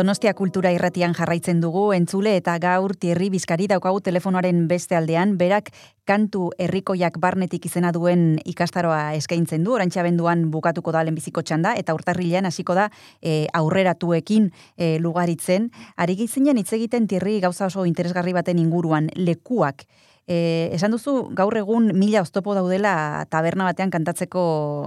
Donostia 0.00 0.32
kultura 0.32 0.70
irratian 0.72 1.12
jarraitzen 1.12 1.58
dugu, 1.60 1.90
entzule 1.92 2.30
eta 2.38 2.54
gaur 2.56 2.94
Thierry 2.96 3.26
Bizkari 3.28 3.66
daukagu 3.68 3.98
telefonoaren 4.00 4.62
beste 4.70 4.96
aldean, 4.96 5.34
berak 5.36 5.68
kantu 6.08 6.46
herrikoiak 6.56 7.18
barnetik 7.20 7.66
izena 7.68 7.90
duen 7.92 8.38
ikastaroa 8.48 9.12
eskaintzen 9.18 9.66
du, 9.66 9.74
orantxa 9.76 10.00
benduan 10.06 10.46
bukatuko 10.54 10.94
da 10.96 11.02
lehenbiziko 11.04 11.44
txanda, 11.44 11.74
eta 11.76 11.92
urtarrilean 11.92 12.48
hasiko 12.48 12.78
da 12.78 12.88
e, 13.20 13.44
aurreratuekin 13.52 14.48
e, 14.78 14.94
lugaritzen. 15.04 15.68
Ari 16.00 16.16
gizinen 16.22 16.56
hitz 16.56 16.70
egiten 16.78 17.04
Thierry 17.04 17.36
gauza 17.44 17.68
oso 17.68 17.84
interesgarri 17.84 18.32
baten 18.32 18.62
inguruan, 18.62 19.12
lekuak. 19.20 19.84
E, 20.30 20.70
esan 20.76 20.92
duzu, 20.94 21.32
gaur 21.34 21.56
egun 21.58 21.88
mila 21.98 22.20
oztopo 22.22 22.52
daudela 22.54 23.24
taberna 23.34 23.64
batean 23.66 23.90
kantatzeko 23.90 24.42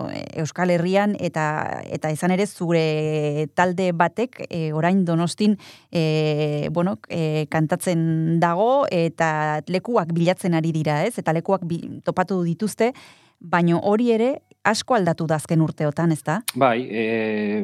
e, 0.08 0.22
Euskal 0.40 0.72
Herrian 0.72 1.18
eta 1.20 1.44
eta 1.92 2.14
izan 2.16 2.32
ere 2.32 2.46
zure 2.48 3.50
talde 3.52 3.90
batek 3.92 4.40
e, 4.48 4.62
orain 4.72 5.02
Donostin 5.04 5.58
e, 5.92 6.70
bueno, 6.72 6.96
e, 7.10 7.44
kantatzen 7.52 8.40
dago 8.40 8.86
eta 8.88 9.60
lekuak 9.68 10.16
bilatzen 10.16 10.56
ari 10.56 10.72
dira, 10.72 11.02
ez? 11.04 11.18
Eta 11.20 11.36
lekuak 11.36 11.68
bi, 11.68 11.82
topatu 12.08 12.40
dituzte, 12.48 12.94
baino 13.44 13.82
hori 13.84 14.14
ere 14.16 14.32
asko 14.64 14.96
aldatu 14.96 15.28
da 15.28 15.36
azken 15.42 15.62
urteotan, 15.62 16.14
ez 16.16 16.24
da? 16.24 16.40
Bai, 16.56 16.88
e, 16.88 17.04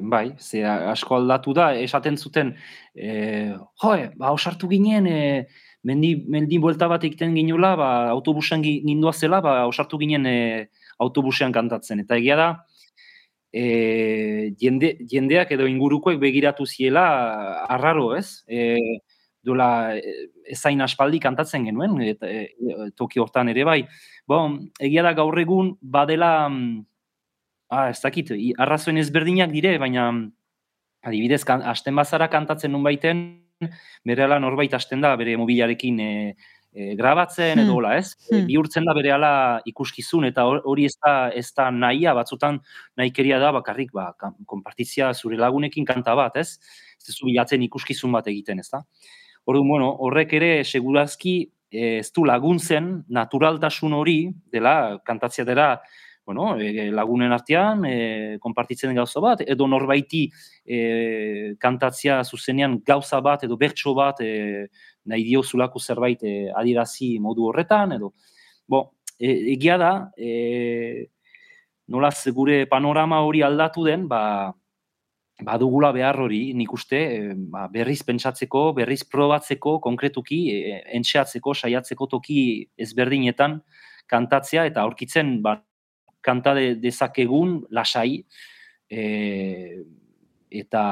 bai, 0.03 0.33
ze 0.35 0.65
asko 0.67 1.15
aldatu 1.15 1.55
da, 1.55 1.71
esaten 1.79 2.19
zuten, 2.19 2.51
e, 2.91 3.55
joe, 3.79 4.09
ba, 4.19 4.33
osartu 4.35 4.67
ginen, 4.67 5.07
e, 5.07 5.47
mendi, 5.83 6.15
mendi 6.27 6.57
buelta 6.59 6.87
bat 6.91 7.03
egiten 7.07 7.35
ginula, 7.35 7.75
ba, 7.79 7.89
autobusean 8.11 8.63
gi- 8.63 8.81
gindua 8.85 9.13
zela, 9.13 9.41
ba, 9.41 9.65
osartu 9.67 9.99
ginen 10.01 10.25
e, 10.27 10.39
autobusean 10.99 11.53
kantatzen. 11.55 12.01
Eta 12.03 12.17
egia 12.19 12.35
da, 12.39 12.49
e, 13.53 14.51
jende, 14.59 14.95
jendeak 15.09 15.51
edo 15.55 15.67
ingurukoek 15.69 16.19
begiratu 16.19 16.67
ziela 16.67 17.05
arraro, 17.69 18.13
ez? 18.17 18.43
E, 18.47 18.75
dola 19.43 19.95
ezain 20.51 20.81
aspaldi 20.83 21.19
kantatzen 21.23 21.65
genuen, 21.69 21.95
eta, 22.03 22.27
e, 22.27 22.91
toki 22.99 23.21
hortan 23.23 23.49
ere 23.49 23.63
bai. 23.63 23.81
Bon, 24.27 24.59
egia 24.79 25.03
da 25.05 25.13
gaur 25.17 25.37
egun 25.39 25.77
badela, 25.81 26.49
mm, 26.49 26.85
ah, 27.71 27.87
ez 27.89 28.01
dakit, 28.03 28.33
arrazoen 28.57 28.97
ezberdinak 28.97 29.51
dire, 29.53 29.77
baina 29.79 30.11
adibidez, 31.07 31.45
kan, 31.47 31.63
asten 31.63 31.95
bazara 31.95 32.27
kantatzen 32.27 32.71
nun 32.73 32.83
baiten, 32.83 33.21
berehala 34.05 34.39
norbait 34.39 34.73
hasten 34.73 35.01
da 35.01 35.15
bere 35.19 35.35
mobilarekin 35.37 35.99
e, 35.99 36.35
e, 36.73 36.95
grabatzen 36.95 37.57
Hmm. 37.57 37.63
edo 37.65 37.75
hola, 37.79 37.97
ez? 37.97 38.13
E, 38.31 38.35
Hmm. 38.39 38.47
bihurtzen 38.47 38.85
da 38.85 38.93
berehala 38.93 39.61
ikuskizun 39.65 40.25
eta 40.25 40.43
hor- 40.45 40.61
hori 40.65 40.85
ez 40.85 40.95
da, 41.05 41.29
ez 41.29 41.51
da 41.55 41.69
nahia, 41.71 42.13
batzutan 42.13 42.59
nahikeria 42.97 43.39
da 43.39 43.51
bakarrik 43.51 43.91
ba, 43.93 44.13
konpartitzia 44.45 45.13
zure 45.13 45.37
lagunekin 45.37 45.85
kanta 45.85 46.15
bat, 46.15 46.37
ez? 46.37 46.59
Ez 46.99 47.05
duzu 47.07 47.25
bilatzen 47.25 47.61
ikuskizun 47.63 48.11
bat 48.11 48.27
egiten, 48.27 48.59
ez 48.59 48.69
da? 48.69 48.83
Orduan, 49.45 49.67
bueno, 49.67 49.95
horrek 49.99 50.33
ere 50.33 50.63
segurazki 50.63 51.51
eh, 51.71 51.99
ez 51.99 52.11
du 52.11 52.23
laguntzen 52.25 53.03
naturaltasun 53.09 53.93
hori 53.93 54.31
dela 54.51 54.99
kantatzea 55.05 55.45
dela 55.45 55.79
bueno, 56.29 56.59
e, 56.61 56.91
lagunen 56.93 57.31
artean 57.33 57.85
e, 57.89 58.37
konpartitzen 58.37 58.93
gauza 58.93 59.17
bat 59.23 59.39
edo 59.41 59.65
norbaiti 59.65 60.27
e, 60.61 61.55
kantatzea 61.57 62.19
zuzenean 62.23 62.75
gauza 62.85 63.17
bat 63.25 63.47
edo 63.47 63.57
bertso 63.57 63.95
bat 63.97 64.21
e, 64.21 64.67
nahi 65.09 65.23
diozulako 65.25 65.81
zerbait 65.81 66.21
e, 66.21 66.33
adirazi 66.53 67.15
modu 67.17 67.47
horretan 67.49 67.95
edo 67.97 68.11
bo, 68.69 68.83
e, 69.17 69.55
egia 69.55 69.79
da 69.81 69.89
e, 70.13 71.09
nola 71.89 72.13
gure 72.37 72.67
panorama 72.69 73.23
hori 73.25 73.41
aldatu 73.41 73.87
den 73.89 74.05
ba 74.07 74.53
badugula 75.41 75.89
behar 75.95 76.19
hori, 76.19 76.53
nik 76.53 76.73
uste, 76.75 76.99
e, 76.99 77.33
ba, 77.33 77.67
berriz 77.71 78.01
pentsatzeko, 78.03 78.73
berriz 78.75 79.05
probatzeko, 79.07 79.77
konkretuki, 79.79 80.39
e, 80.51 80.79
entxeatzeko, 80.99 81.53
saiatzeko 81.55 82.09
toki 82.11 82.41
ezberdinetan 82.77 83.61
kantatzea 84.09 84.65
eta 84.67 84.83
aurkitzen 84.83 85.37
ba, 85.41 85.55
kanta 86.21 86.53
de, 86.57 86.75
dezakegun 86.75 87.65
lasai 87.71 88.23
e, 88.89 89.03
eta 90.49 90.83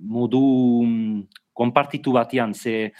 modu 0.00 0.44
mm, 0.86 1.22
konpartitu 1.52 2.12
batean, 2.12 2.54
ze 2.54 2.92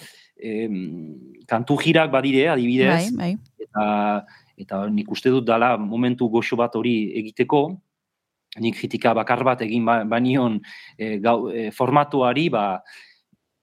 kantu 1.47 1.76
jirak 1.83 2.09
badire, 2.11 2.47
adibidez, 2.49 3.12
Bai, 3.12 3.37
bai. 3.37 3.61
eta, 3.61 3.85
eta 4.57 4.78
nik 4.88 5.11
uste 5.12 5.28
dut 5.28 5.45
dala 5.45 5.75
momentu 5.76 6.30
goxo 6.33 6.57
bat 6.57 6.75
hori 6.76 7.12
egiteko, 7.21 7.61
nik 8.59 8.78
kritika 8.78 9.12
bakar 9.14 9.45
bat 9.45 9.61
egin 9.62 9.85
ba, 9.85 10.00
banion 10.04 10.57
e, 10.99 11.19
gau, 11.23 11.50
e, 11.52 11.69
formatuari, 11.76 12.49
ba, 12.50 12.80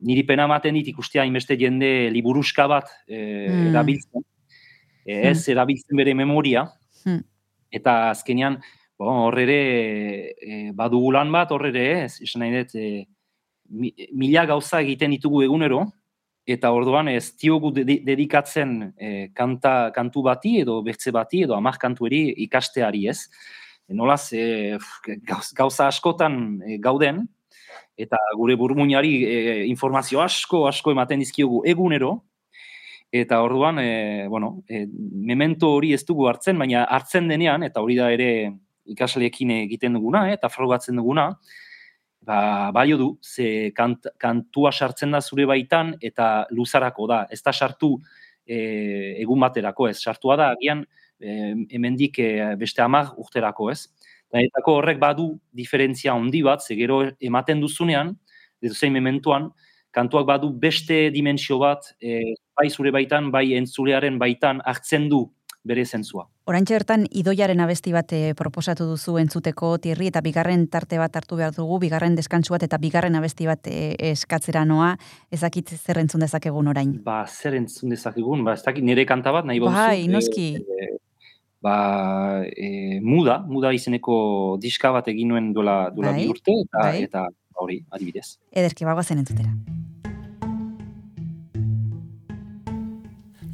niri 0.06 0.24
pena 0.24 0.46
ematen 0.46 0.78
dit 0.78 0.88
ikustea 0.94 1.24
hainbeste 1.26 1.58
jende 1.58 2.12
liburuska 2.14 2.68
bat 2.70 2.94
e, 3.08 3.18
Mm. 3.50 3.68
erabiltzen, 3.72 4.26
e, 5.06 5.22
ez 5.32 5.48
erabiltzen 5.50 5.98
bere 5.98 6.14
memoria, 6.14 6.68
Hmm. 7.08 7.22
eta 7.72 8.10
azkenean, 8.12 8.58
bon, 9.00 9.22
hor 9.28 9.38
ere 9.40 9.60
e, 10.36 10.72
badugu 10.76 11.14
lan 11.16 11.32
bat, 11.32 11.52
hor 11.56 11.64
ere 11.70 11.86
ez, 12.04 12.18
esan 12.26 12.42
nahi 12.44 12.58
dut, 12.58 12.76
e, 12.76 13.06
mi- 13.70 13.94
mila 14.12 14.44
gauza 14.50 14.82
egiten 14.84 15.12
ditugu 15.16 15.44
egunero, 15.46 15.86
eta 16.48 16.72
orduan 16.72 17.08
ez 17.12 17.32
diogu 17.40 17.72
dedi- 17.76 18.00
dedikatzen 18.08 18.94
e, 18.98 19.30
kanta, 19.36 19.92
kantu 19.96 20.22
bati 20.24 20.62
edo 20.62 20.82
bertze 20.84 21.12
bati 21.12 21.44
edo 21.44 21.56
amak 21.56 21.78
kantueri 21.80 22.34
ikasteari 22.48 23.08
ez. 23.12 23.30
E, 23.88 23.94
nolaz, 23.94 24.34
e, 24.34 24.78
gauz- 25.28 25.54
gauza 25.56 25.88
askotan 25.88 26.62
e, 26.68 26.78
gauden, 26.78 27.26
eta 27.98 28.18
gure 28.38 28.56
burmuinari 28.56 29.14
e, 29.26 29.66
informazio 29.68 30.22
asko, 30.22 30.66
asko 30.68 30.92
ematen 30.92 31.20
dizkiogu 31.20 31.64
egunero, 31.66 32.22
eta 33.12 33.42
orduan, 33.42 33.80
e, 33.80 34.28
bueno, 34.28 34.64
e, 34.68 34.86
memento 34.92 35.72
hori 35.76 35.94
ez 35.94 36.04
dugu 36.06 36.28
hartzen, 36.28 36.58
baina 36.60 36.84
hartzen 36.84 37.28
denean, 37.28 37.64
eta 37.64 37.82
hori 37.82 37.96
da 37.96 38.12
ere 38.12 38.32
ikasleekin 38.88 39.52
egiten 39.64 39.96
duguna, 39.98 40.28
eh, 40.30 40.36
eta 40.38 40.50
frogatzen 40.50 41.00
duguna, 41.00 41.30
ba, 42.28 42.72
balio 42.76 42.98
du, 42.98 43.10
ze 43.24 43.72
kant, 43.76 44.10
kantua 44.20 44.72
sartzen 44.72 45.12
da 45.16 45.22
zure 45.22 45.46
baitan, 45.48 45.96
eta 46.02 46.48
luzarako 46.52 47.08
da, 47.08 47.26
ez 47.32 47.42
da 47.44 47.54
sartu 47.54 47.96
e, 48.46 49.16
egun 49.22 49.40
baterako 49.44 49.88
ez, 49.90 49.98
sartua 50.02 50.38
da, 50.40 50.52
agian, 50.56 50.84
e, 51.20 51.54
hemendik 51.72 52.20
e, 52.20 52.30
beste 52.60 52.84
amar 52.84 53.14
urterako 53.18 53.72
ez. 53.72 53.88
Eta 54.36 54.60
horrek 54.68 55.00
badu 55.00 55.30
diferentzia 55.56 56.12
handi 56.14 56.42
bat, 56.44 56.60
ze 56.60 56.76
gero 56.76 57.00
ematen 57.24 57.62
duzunean, 57.64 58.12
edo 58.62 58.76
zein 58.76 58.92
mementuan, 58.94 59.52
kantuak 59.92 60.28
badu 60.28 60.52
beste 60.54 61.10
dimensio 61.12 61.58
bat, 61.60 61.94
e, 62.02 62.36
bai 62.58 62.70
zure 62.70 62.92
baitan, 62.92 63.32
bai 63.32 63.54
entzulearen 63.58 64.20
baitan 64.20 64.62
hartzen 64.66 65.10
du 65.10 65.28
bere 65.68 65.86
zentzua. 65.86 66.26
Oraintxe 66.48 66.78
bertan 66.78 67.04
idoiaren 67.20 67.60
abesti 67.64 67.92
bat 67.92 68.14
eh, 68.16 68.32
proposatu 68.40 68.88
duzu 68.88 69.18
entzuteko 69.20 69.74
tierri 69.84 70.08
eta 70.12 70.22
bigarren 70.24 70.66
tarte 70.72 71.00
bat 71.02 71.16
hartu 71.20 71.40
behar 71.40 71.56
dugu, 71.56 71.80
bigarren 71.84 72.16
deskantsu 72.16 72.56
bat 72.56 72.64
eta 72.68 72.80
bigarren 72.82 73.18
abesti 73.20 73.50
bat 73.50 73.68
eh, 73.72 73.96
eskatzera 74.14 74.64
noa, 74.70 74.94
ezakit 75.34 75.76
zer 75.76 76.00
entzun 76.04 76.24
dezakegun 76.24 76.72
orain. 76.72 76.94
Ba, 77.04 77.20
zer 77.28 77.58
entzun 77.60 77.92
dezakegun, 77.96 78.46
ba, 78.48 78.56
ez 78.56 78.64
dakit 78.64 78.88
nire 78.88 79.06
kanta 79.10 79.36
bat 79.36 79.50
nahi 79.50 79.60
bauzu. 79.64 79.76
Bai, 79.76 80.06
e, 80.06 80.12
noski. 80.14 80.48
e, 80.56 80.92
ba, 81.64 81.78
e, 82.48 83.02
muda, 83.04 83.42
muda 83.50 83.74
izeneko 83.76 84.20
diska 84.64 84.94
bat 84.96 85.12
egin 85.12 85.34
nuen 85.34 85.52
duela, 85.58 85.82
duela 85.92 86.16
Bai, 86.16 86.24
bi 86.24 86.32
urte, 86.32 86.56
eta, 86.64 86.86
bai. 86.86 87.04
eta 87.10 87.28
hori, 87.58 87.82
adibidez. 87.92 88.38
Ederki 88.56 88.88
bagoazen 88.88 89.26
entzutera. 89.26 89.52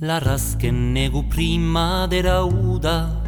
Larrazken 0.01 0.93
negu 0.93 1.23
primadera 1.29 2.41
uda 2.45 3.21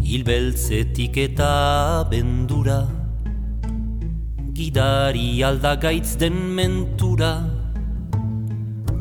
Hilbeltzetik 0.00 1.16
eta 1.16 2.04
bendura. 2.10 2.88
Gidari 4.54 5.42
aldagaitz 5.42 6.16
den 6.16 6.54
mentura 6.56 7.44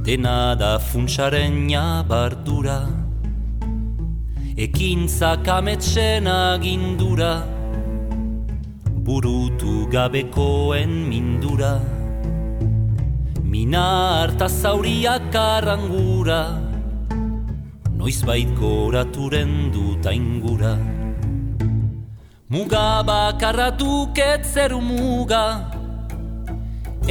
Dena 0.04 0.56
da 0.56 0.80
funtsaren 0.80 1.70
bardura 2.10 2.90
Ekintzak 4.58 5.48
ametsen 5.48 6.28
agindura 6.28 7.46
Burutu 9.06 9.88
gabekoen 9.92 11.08
mindura 11.10 12.03
Mina 13.54 13.86
harta 14.26 14.48
zauriak 14.50 15.36
arrangura 15.38 16.58
Noizbait 17.98 18.50
goraturen 18.58 19.52
dut 19.74 20.08
aingura. 20.12 20.72
Muga 22.50 23.04
bakarra 23.10 23.70
duket 23.82 24.42
zeru 24.54 24.82
muga 24.82 25.44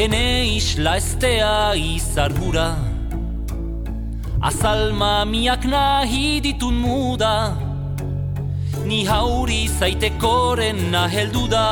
Ene 0.05 0.50
isla 0.57 0.96
estea 1.02 1.76
izargura 1.78 2.66
Azalma 4.50 5.14
miak 5.35 5.62
nahi 5.74 6.40
ditun 6.48 6.74
muda 6.74 7.37
Ni 8.90 9.05
hauri 9.07 9.62
zaitekoren 9.78 10.90
naheldu 10.90 11.46
da 11.55 11.68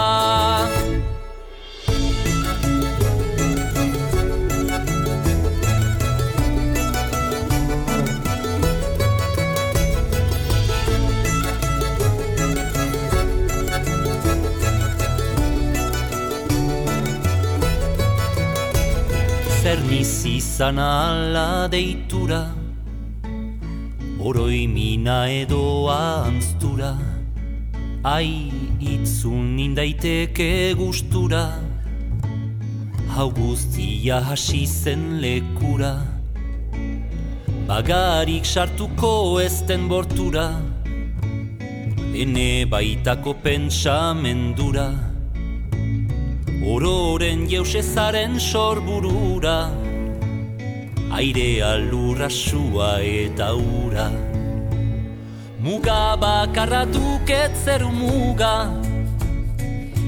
Zer 19.60 19.76
niz 19.84 20.24
izan 20.24 20.78
ala 20.80 21.68
deitura 21.68 22.38
Oroi 24.16 24.64
mina 24.64 25.28
edo 25.28 25.84
anztura 25.92 26.94
Ai 28.00 28.48
itzun 28.80 29.50
nindaiteke 29.58 30.72
gustura. 30.80 31.42
Hau 33.12 33.28
guztia 33.36 34.22
hasi 34.30 34.62
zen 34.64 35.20
lekura 35.20 35.92
Bagarik 37.68 38.48
sartuko 38.48 39.12
ezten 39.44 39.88
bortura 39.92 40.48
Ene 42.16 42.64
baitako 42.64 43.36
pentsamendura 43.44 45.09
Ororen 46.60 47.46
jeusezaren 47.48 48.38
sorburura 48.38 49.70
Airea 51.10 51.78
lurra 51.80 52.28
sua 52.28 53.00
eta 53.00 53.54
ura. 53.56 54.10
Muga 55.64 56.16
bakarra 56.20 56.84
duket 56.84 57.56
zeru 57.64 57.88
muga 57.88 58.68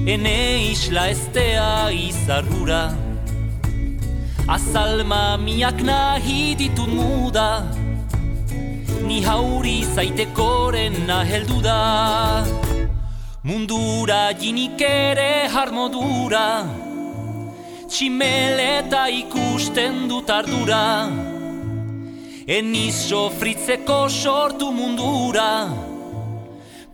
Ene 0.05 0.69
isla 0.69 1.09
estea 1.09 1.89
izarrura. 1.89 2.93
Azalma 4.47 5.37
miak 5.41 5.81
nahi 5.81 6.53
ditut 6.53 6.89
muda 6.93 7.65
Ni 9.07 9.23
hauri 9.25 9.81
zaitekoren 9.95 11.07
naheldu 11.07 11.63
da 11.65 12.62
Mundura 13.43 14.31
jinik 14.39 14.79
ere 14.87 15.49
harmodura 15.51 16.63
Tximeleta 17.91 19.01
ikusten 19.11 20.05
dut 20.07 20.29
ardura. 20.31 21.09
Eniz 22.47 22.93
sofritzeko 23.09 23.97
sortu 24.07 24.69
mundura. 24.71 25.49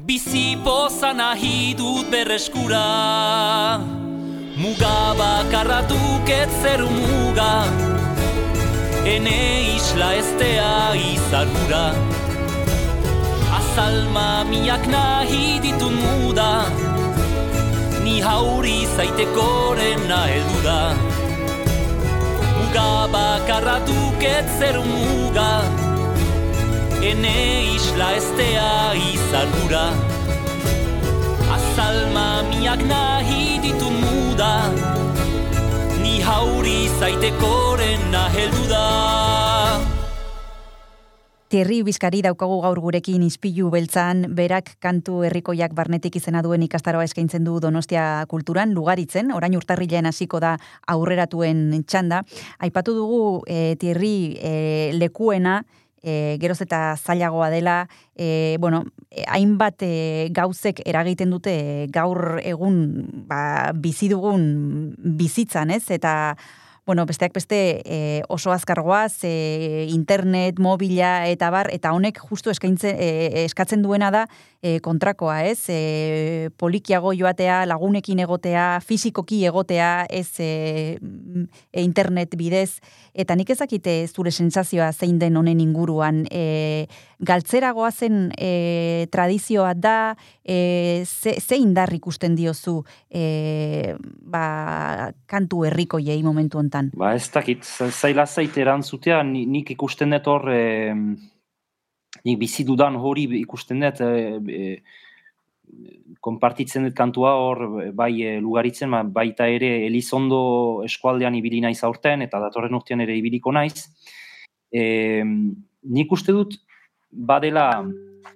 Bizi 0.08 0.58
poza 0.66 1.12
nahi 1.14 1.76
dut 1.78 2.10
berreskura. 2.10 2.86
Muga 4.58 4.98
bakarra 5.22 5.84
duket 5.92 6.50
zeru 6.64 6.90
muga. 6.90 7.54
Ene 9.06 9.38
isla 9.76 10.16
estea 10.24 10.74
izargura 11.14 11.86
Azalma 13.70 14.42
miak 14.50 14.82
nahi 14.90 15.62
ditun 15.62 15.94
muda. 15.94 16.66
Ni 18.04 18.18
hauri 18.28 18.78
zaitekoren 18.98 20.02
naheldu 20.10 20.60
da. 20.66 20.80
Muga 22.58 22.90
bakarra 23.14 23.78
duket 23.90 24.50
zeru 24.58 24.82
muga. 24.94 25.52
Ene 27.10 27.36
isla 27.76 28.08
estea 28.22 28.72
izargura 29.12 29.86
Azalma 31.58 32.28
miak 32.50 32.82
nahi 32.94 33.62
ditun 33.68 34.02
muda. 34.02 34.54
Ni 36.02 36.18
hauri 36.26 36.80
zaitekoren 36.98 38.02
naheldu 38.18 38.66
da 38.74 39.49
Terri 41.50 41.80
Bizkari 41.82 42.20
daukagu 42.22 42.60
gaur 42.62 42.78
gurekin 42.78 43.24
izpilu 43.26 43.72
beltzan, 43.74 44.28
berak 44.38 44.76
kantu 44.86 45.24
herrikoiak 45.26 45.74
barnetik 45.74 46.20
izena 46.20 46.44
duen 46.46 46.62
ikastaroa 46.62 47.08
eskaintzen 47.08 47.42
du 47.48 47.56
Donostia 47.64 48.04
kulturan, 48.30 48.76
lugaritzen, 48.78 49.32
orain 49.34 49.58
urtarrilean 49.58 50.06
hasiko 50.06 50.38
da 50.44 50.54
aurreratuen 50.94 51.82
txanda. 51.90 52.22
Aipatu 52.62 52.94
dugu 52.94 53.22
e, 53.50 53.74
Terri 53.82 54.38
e, 54.38 54.54
lekuena, 54.94 55.64
e, 56.04 56.38
geroz 56.38 56.60
eta 56.68 56.94
zailagoa 57.02 57.50
dela, 57.50 57.80
e, 58.14 58.58
bueno, 58.62 58.84
hainbat 59.26 59.82
e, 59.82 60.30
gauzek 60.30 60.84
eragiten 60.86 61.34
dute 61.34 61.58
gaur 61.90 62.38
egun 62.46 62.78
ba, 63.26 63.74
bizi 63.74 64.14
dugun 64.14 64.94
bizitzan, 65.18 65.74
ez? 65.74 65.88
Eta 65.98 66.14
bueno, 66.90 67.06
besteak 67.06 67.34
beste 67.34 67.84
e, 67.86 68.24
oso 68.30 68.50
azkargoaz, 68.52 69.20
e, 69.22 69.86
internet, 69.94 70.58
mobila 70.58 71.28
eta 71.30 71.52
bar, 71.54 71.68
eta 71.70 71.92
honek 71.94 72.18
justu 72.18 72.50
eskaintzen, 72.50 72.96
e, 72.98 73.44
eskatzen 73.44 73.84
duena 73.86 74.10
da 74.10 74.24
e, 74.64 74.80
kontrakoa, 74.82 75.44
ez? 75.46 75.70
E, 75.70 76.50
polikiago 76.58 77.14
joatea, 77.14 77.60
lagunekin 77.70 78.24
egotea, 78.26 78.80
fizikoki 78.82 79.44
egotea, 79.46 80.08
ez 80.10 80.32
e, 80.42 80.98
internet 81.78 82.34
bidez, 82.34 82.80
eta 83.14 83.38
nik 83.38 83.54
ezakite 83.54 83.94
zure 84.08 84.34
sentsazioa 84.34 84.90
zein 84.90 85.22
den 85.22 85.38
honen 85.38 85.62
inguruan, 85.62 86.24
e, 86.34 86.88
galtzeragoa 87.20 87.92
zen 87.92 88.30
e, 88.38 89.08
tradizioa 89.12 89.74
da, 89.76 90.16
e, 90.44 91.04
ze, 91.06 91.36
ze 91.40 91.58
indar 91.60 91.92
ikusten 91.94 92.36
diozu 92.36 92.80
e, 93.12 93.96
ba, 94.00 95.12
kantu 95.28 95.66
herriko 95.68 96.00
jei 96.00 96.22
momentu 96.24 96.60
hontan? 96.62 96.92
Ba 96.96 97.14
ez 97.18 97.28
dakit, 97.32 97.68
zaila 97.92 98.26
zait 98.26 98.56
erantzutea, 98.58 99.22
nik 99.24 99.72
ikusten 99.76 100.16
dut 100.16 100.32
hor, 100.32 100.48
e, 100.54 100.94
nik 102.24 102.40
bizi 102.40 102.64
dudan 102.64 102.96
hori 102.96 103.28
ikusten 103.42 103.84
dut, 103.84 104.00
e, 104.00 104.40
e, 104.56 104.72
konpartitzen 106.24 106.88
dut 106.88 106.96
kantua 106.96 107.36
hor, 107.36 107.66
bai 107.96 108.14
e, 108.24 108.38
lugaritzen, 108.40 108.96
ba, 108.96 109.04
baita 109.04 109.48
ere 109.52 109.86
Elizondo 109.90 110.40
eskualdean 110.88 111.36
ibili 111.36 111.60
naiz 111.68 111.84
aurten, 111.84 112.24
eta 112.24 112.40
datorren 112.40 112.80
urtean 112.80 113.04
ere 113.04 113.20
ibiliko 113.20 113.52
naiz. 113.52 113.90
E, 114.72 115.22
nik 115.90 116.12
uste 116.16 116.32
dut, 116.36 116.56
badela 117.12 117.86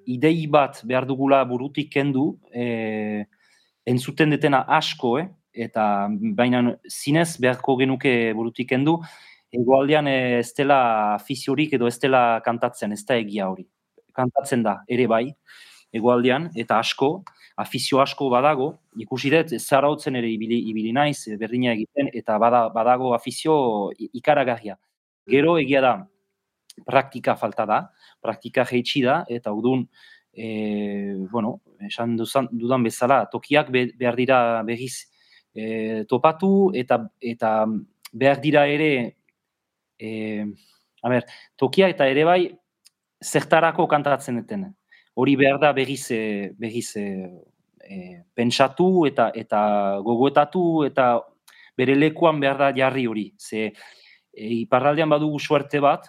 idei 0.05 0.47
bat 0.47 0.81
behar 0.85 1.05
dugula 1.05 1.43
burutik 1.45 1.91
kendu, 1.93 2.37
e, 2.51 3.25
entzuten 3.85 4.33
detena 4.33 4.63
asko, 4.67 5.17
eh? 5.19 5.27
eta 5.53 6.07
baina 6.09 6.63
zinez 6.89 7.37
beharko 7.39 7.77
genuke 7.77 8.33
burutik 8.33 8.71
kendu, 8.71 8.97
egoaldean 9.53 10.07
ez 10.09 10.49
dela 10.57 11.19
fiziorik 11.27 11.75
edo 11.77 11.87
ez 11.87 11.99
dela 12.01 12.41
kantatzen, 12.45 12.95
ez 12.95 13.03
da 13.05 13.19
egia 13.21 13.49
hori. 13.51 13.67
Kantatzen 14.13 14.63
da, 14.65 14.79
ere 14.89 15.05
bai, 15.09 15.27
egoaldean, 15.93 16.49
eta 16.57 16.79
asko, 16.81 17.11
afizio 17.57 18.01
asko 18.01 18.29
badago, 18.33 18.71
ikusi 18.97 19.29
dut, 19.33 19.53
zarautzen 19.59 20.17
ere 20.17 20.31
ibili, 20.33 20.57
ibili 20.71 20.93
naiz, 20.93 21.19
berdina 21.39 21.73
egiten, 21.73 22.09
eta 22.13 22.39
badago 22.41 23.13
afizio 23.13 23.55
ikaragarria. 24.09 24.77
Gero 25.29 25.57
egia 25.61 25.81
da, 25.85 25.93
praktika 26.85 27.37
falta 27.37 27.65
da, 27.69 27.79
praktika 28.23 28.65
jeitsi 28.69 29.03
da, 29.05 29.21
eta 29.29 29.53
udun, 29.53 29.85
e, 30.33 31.15
bueno, 31.31 31.59
esan 31.83 32.17
duzan, 32.17 32.49
dudan 32.51 32.83
bezala, 32.83 33.23
tokiak 33.31 33.71
behar 33.73 34.17
dira 34.17 34.37
begiz 34.67 35.05
e, 35.53 36.03
topatu, 36.09 36.71
eta, 36.75 37.03
eta 37.21 37.53
behar 38.13 38.41
dira 38.41 38.65
ere, 38.67 38.93
e, 39.99 40.45
a 41.03 41.11
ber, 41.11 41.27
tokia 41.59 41.89
eta 41.91 42.07
ere 42.09 42.23
bai, 42.27 42.41
zertarako 43.23 43.87
kantatzen 43.87 44.41
duten. 44.41 44.67
Hori 45.15 45.35
behar 45.37 45.59
da 45.61 45.71
begiz, 45.75 46.07
e, 46.11 46.51
begiz 46.59 46.95
e, 46.97 47.07
e, 47.83 48.23
pentsatu 48.35 49.05
eta 49.07 49.29
eta 49.35 49.61
gogoetatu 50.03 50.83
eta 50.87 51.19
bere 51.77 51.95
lekuan 51.97 52.39
behar 52.41 52.57
da 52.59 52.71
jarri 52.75 53.05
hori. 53.07 53.27
Ze 53.37 53.65
e, 53.67 54.47
iparraldean 54.63 55.09
badugu 55.09 55.39
suerte 55.39 55.79
bat, 55.83 56.07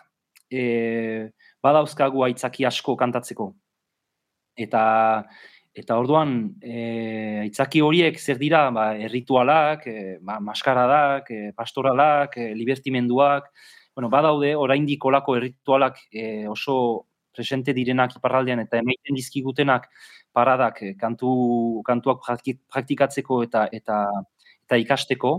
e, 0.50 1.30
badauzkagu 1.64 2.24
aitzaki 2.28 2.66
asko 2.68 2.96
kantatzeko. 3.00 3.50
Eta 4.56 4.84
eta 5.74 5.96
orduan 5.98 6.34
e, 6.62 6.74
aitzaki 7.42 7.80
horiek 7.82 8.20
zer 8.20 8.38
dira? 8.38 8.68
Ba, 8.74 8.92
erritualak, 9.08 9.88
e, 9.90 10.18
ba, 10.22 10.38
maskaradak, 10.38 11.30
e, 11.34 11.50
pastoralak, 11.56 12.36
e, 12.38 12.52
libertimenduak, 12.54 13.50
bueno, 13.96 14.10
badaude 14.10 14.54
oraindik 14.54 15.04
olako 15.04 15.36
erritualak 15.40 15.98
e, 16.12 16.46
oso 16.48 16.76
presente 17.34 17.74
direnak 17.74 18.14
iparraldean 18.16 18.62
eta 18.62 18.78
emaiten 18.78 19.18
dizkigutenak 19.18 19.88
paradak 20.34 20.82
e, 20.82 20.92
kantu, 20.98 21.82
kantuak 21.86 22.22
praktikatzeko 22.70 23.42
eta 23.48 23.66
eta 23.72 24.04
eta 24.64 24.78
ikasteko 24.80 25.34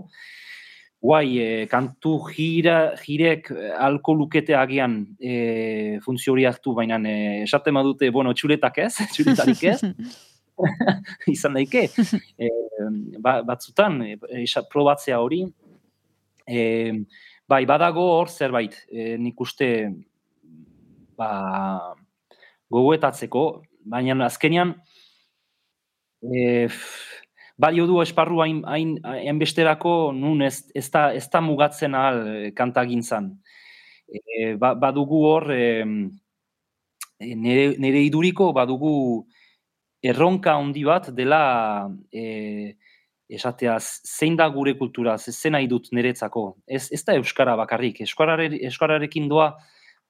guai, 1.02 1.38
e, 1.40 1.66
kantu 1.70 2.16
gira, 2.32 2.96
girek 2.98 3.52
eh, 3.54 3.74
alko 3.88 4.16
lukete 4.18 4.56
agian 4.58 5.02
e, 5.20 6.00
funtzio 6.04 6.34
hori 6.34 6.48
hartu, 6.50 6.74
baina 6.78 6.98
e, 7.06 7.44
esaten 7.44 7.76
badute, 7.78 8.10
bueno, 8.12 8.34
txuletak 8.34 8.80
ez, 8.86 8.94
txuletarik 9.14 9.64
ez, 9.70 9.80
izan 11.36 11.60
daike, 11.60 11.86
e, 12.42 12.50
ba, 13.20 13.38
batzutan, 13.46 14.02
e, 14.08 14.18
probatzea 14.72 15.20
hori, 15.22 15.44
e, 16.48 16.66
bai, 17.48 17.64
badago 17.70 18.08
hor 18.16 18.32
zerbait, 18.32 18.78
e, 18.90 19.16
nik 19.22 19.42
uste, 19.46 19.70
ba, 21.20 21.30
gogoetatzeko, 22.74 23.46
baina 23.86 24.18
azkenian, 24.26 24.74
e, 26.26 26.68
balio 27.58 27.88
du 27.88 28.02
esparru 28.02 28.42
hain, 28.44 28.62
hain, 28.68 28.96
hain 29.04 29.40
besterako 29.40 30.12
nun 30.14 30.44
ez, 30.44 30.66
ez, 30.76 30.90
da, 30.92 31.08
ez 31.16 31.28
da 31.32 31.42
mugatzen 31.42 31.96
ahal 31.96 32.22
eh, 32.28 32.52
kantagintzan. 32.56 33.32
E, 34.06 34.54
ba, 34.62 34.74
badugu 34.78 35.22
hor, 35.26 35.50
e, 35.56 35.86
nere, 37.20 37.70
nere 37.82 38.04
iduriko 38.06 38.52
badugu 38.54 38.96
erronka 40.06 40.54
handi 40.60 40.84
bat 40.86 41.10
dela 41.16 41.88
e, 42.14 42.76
esatea 43.26 43.80
zein 43.82 44.36
da 44.38 44.46
gure 44.54 44.76
kultura, 44.78 45.16
zen 45.18 45.56
nahi 45.56 45.68
dut 45.72 45.90
niretzako. 45.96 46.46
Ez, 46.68 46.92
ez 46.94 47.02
da 47.08 47.16
Euskara 47.18 47.56
bakarrik, 47.58 48.04
Euskararekin 48.06 49.32
doa 49.32 49.56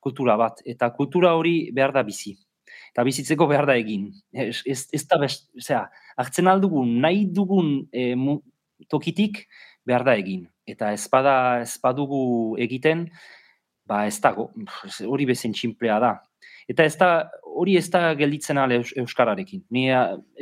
kultura 0.03 0.35
bat, 0.37 0.59
eta 0.65 0.89
kultura 0.97 1.31
hori 1.37 1.71
behar 1.73 1.93
da 1.95 2.03
bizi 2.03 2.35
eta 2.95 3.03
bizitzeko 3.03 3.49
behar 3.51 3.65
da 3.67 3.73
egin. 3.75 4.07
Ez, 4.31 4.61
ez, 4.63 5.03
da, 5.11 5.17
best, 5.19 5.49
hartzen 6.15 6.47
aldugun, 6.47 6.93
nahi 7.03 7.25
dugun 7.27 7.81
e, 7.91 8.13
tokitik 8.87 9.41
behar 9.83 10.05
da 10.07 10.13
egin. 10.15 10.45
Eta 10.63 10.93
ez 10.95 11.03
bada, 11.11 11.35
ez 11.65 11.75
badugu 11.83 12.55
egiten, 12.63 13.09
ba 13.83 14.05
ez 14.07 14.15
dago, 14.23 14.47
hori 15.11 15.27
bezen 15.27 15.51
txinplea 15.51 15.99
da. 15.99 16.13
Eta 16.71 16.87
ez 16.87 16.95
da, 16.95 17.11
hori 17.43 17.75
ez 17.75 17.89
da 17.91 18.07
gelditzen 18.15 18.63
ale 18.63 18.79
Euskararekin. 19.03 19.65
Ni 19.75 19.89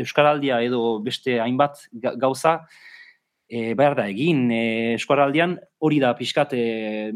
Euskaraldia 0.06 0.62
edo 0.62 1.00
beste 1.02 1.42
hainbat 1.42 1.88
gauza, 2.22 2.60
e, 3.50 3.74
behar 3.74 3.98
da 3.98 4.06
egin. 4.14 4.46
E, 4.54 4.64
Euskaraldian 4.94 5.58
hori 5.82 5.98
da 6.06 6.14
pixkat 6.22 6.54
e, 6.54 6.66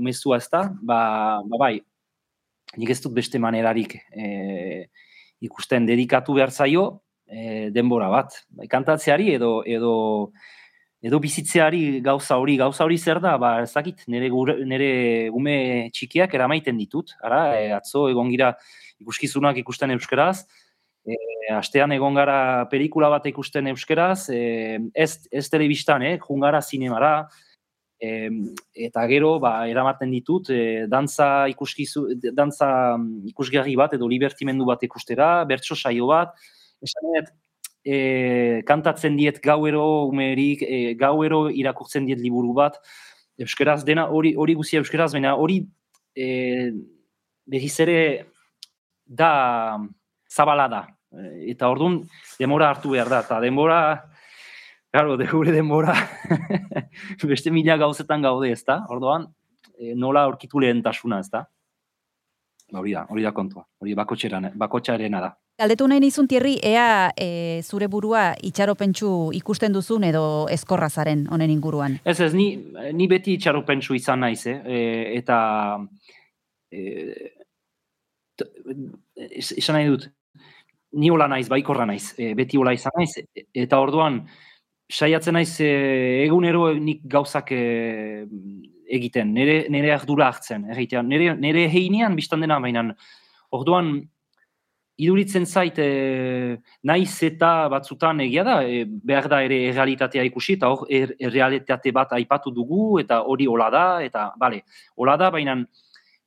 mezua 0.01 0.41
ez 0.41 0.49
da, 0.49 0.65
ba, 0.81 1.01
ba 1.45 1.61
bai, 1.67 1.75
nik 2.81 2.89
ez 2.89 3.03
dut 3.05 3.13
beste 3.21 3.37
manerarik 3.37 3.99
e, 4.11 4.87
ikusten 5.41 5.85
dedikatu 5.85 6.33
behar 6.37 6.51
zaio 6.51 7.01
e, 7.27 7.69
denbora 7.73 8.09
bat. 8.09 8.39
Kantatzeari 8.69 9.33
edo 9.35 9.61
edo 9.65 9.95
edo 11.07 11.19
bizitzeari 11.21 12.01
gauza 12.01 12.37
hori, 12.41 12.57
gauza 12.57 12.83
hori 12.83 12.97
zer 12.97 13.19
da, 13.21 13.35
ba, 13.37 13.51
ezakit, 13.61 14.01
nire, 14.09 14.31
nire 14.65 14.91
gume 15.33 15.57
txikiak 15.93 16.33
eramaiten 16.33 16.77
ditut, 16.79 17.13
ara, 17.23 17.41
e, 17.59 17.67
atzo 17.75 18.07
egon 18.09 18.31
gira 18.33 18.55
ikuskizunak 19.03 19.59
ikusten 19.61 19.93
euskeraz, 19.93 20.47
e, 21.05 21.17
astean 21.53 21.93
egon 21.95 22.17
gara 22.17 22.65
pelikula 22.71 23.11
bat 23.13 23.29
ikusten 23.29 23.69
euskeraz, 23.71 24.29
e, 24.33 24.79
ez, 24.95 25.27
ez 25.31 25.45
telebistan, 25.53 26.03
eh, 26.03 26.17
jungara 26.23 26.63
zinemara, 26.65 27.13
e, 27.99 28.29
eta 28.87 29.05
gero, 29.09 29.37
ba, 29.39 29.67
eramaten 29.69 30.11
ditut, 30.13 30.51
e, 30.53 30.85
dantza, 30.89 31.47
ikuskizu, 31.53 32.05
dantza 32.33 32.69
mm, 32.97 33.27
ikusgarri 33.33 33.75
bat 33.79 33.97
edo 33.97 34.07
libertimendu 34.09 34.67
bat 34.69 34.83
ikustera, 34.85 35.31
bertso 35.49 35.75
saio 35.75 36.09
bat, 36.11 36.35
esanet, 36.83 37.31
e, 37.83 38.61
kantatzen 38.67 39.17
diet 39.17 39.41
gauero 39.43 40.07
umerik, 40.11 40.63
e, 40.63 40.93
gauero 40.99 41.47
irakurtzen 41.49 42.05
diet 42.09 42.21
liburu 42.21 42.53
bat, 42.57 42.77
euskeraz 43.37 43.83
dena, 43.85 44.07
hori 44.09 44.33
hori 44.37 44.57
guzia 44.57 44.81
euskeraz, 44.81 45.11
baina 45.13 45.35
hori 45.37 45.61
e, 46.17 46.27
behiz 47.47 47.75
ere 47.85 47.99
da 49.05 49.77
zabala 50.29 50.67
da. 50.67 50.85
Eta 51.47 51.69
orduan 51.71 52.01
demora 52.37 52.69
hartu 52.73 52.91
behar 52.93 53.09
da, 53.09 53.21
eta 53.23 53.39
denbora, 53.41 53.79
Claro, 54.97 55.15
de 55.15 55.27
gure 55.27 55.51
denbora 55.51 55.93
beste 57.29 57.51
mila 57.51 57.75
gauzetan 57.77 58.23
gaude, 58.23 58.49
ezta? 58.49 58.79
Orduan, 58.89 59.27
e, 59.77 59.91
nola 59.93 60.23
aurkitu 60.25 60.57
lehentasuna, 60.57 61.19
ezta? 61.21 61.43
Ba, 62.71 62.79
hori 62.79 62.95
da, 62.95 63.03
hori 63.13 63.21
da 63.21 63.31
kontua. 63.31 63.61
Hori 63.77 63.93
bakotxarena 63.93 65.21
da. 65.21 65.29
Galdetu 65.61 65.85
nahi 65.91 66.01
nizun 66.01 66.25
tierri, 66.25 66.55
ea 66.65 67.11
e, 67.13 67.27
zure 67.61 67.85
burua 67.93 68.31
itxaropentsu 68.49 69.11
ikusten 69.37 69.77
duzun 69.77 70.07
edo 70.09 70.23
eskorra 70.49 70.89
zaren 70.89 71.27
honen 71.29 71.53
inguruan. 71.53 71.99
Ez 72.01 72.17
ez, 72.25 72.31
ni, 72.33 72.49
ni 72.97 73.07
beti 73.13 73.37
itxaropentsu 73.37 73.93
izan 74.01 74.25
naiz, 74.25 74.47
eh? 74.49 74.57
E, 74.65 74.81
eta 75.19 75.37
e, 76.73 76.81
es- 79.29 79.53
esan 79.61 79.77
nahi 79.77 79.93
dut, 79.93 80.09
ni 80.97 81.13
hola 81.13 81.29
naiz, 81.29 81.45
baikorra 81.53 81.85
naiz, 81.85 82.15
e, 82.17 82.33
beti 82.33 82.57
hola 82.57 82.73
izan 82.73 82.97
naiz, 82.97 83.13
e- 83.21 83.45
eta 83.53 83.77
orduan 83.85 84.23
saiatzen 84.89 85.35
naiz 85.35 85.59
e, 85.59 85.71
egunero 86.25 86.69
nik 86.79 87.03
gauzak 87.11 87.51
e, 87.51 88.25
egiten, 88.87 89.33
nire, 89.35 89.65
nire 89.69 89.91
ardura 89.91 90.29
hartzen, 90.31 90.69
egitea, 90.71 91.01
nire, 91.03 91.33
nire 91.35 91.67
heinean 91.67 92.15
biztan 92.15 92.45
dena, 92.45 92.59
baina 92.63 92.85
orduan 93.51 93.97
iduritzen 94.97 95.45
zait 95.45 95.77
e, 95.77 96.57
naiz 96.87 97.11
eta 97.27 97.67
batzutan 97.69 98.23
egia 98.23 98.45
da, 98.47 98.61
e, 98.63 98.85
behar 98.87 99.27
da 99.29 99.41
ere 99.45 99.59
errealitatea 99.73 100.23
ikusi, 100.29 100.55
eta 100.57 100.71
hor 100.71 100.87
er, 100.89 101.13
errealitate 101.19 101.91
bat 101.93 102.15
aipatu 102.17 102.53
dugu, 102.55 102.97
eta 103.03 103.21
hori 103.27 103.45
hola 103.47 103.67
da, 103.73 103.85
eta 104.07 104.31
bale, 104.39 104.63
hola 104.95 105.19
da, 105.19 105.33
baina 105.33 105.61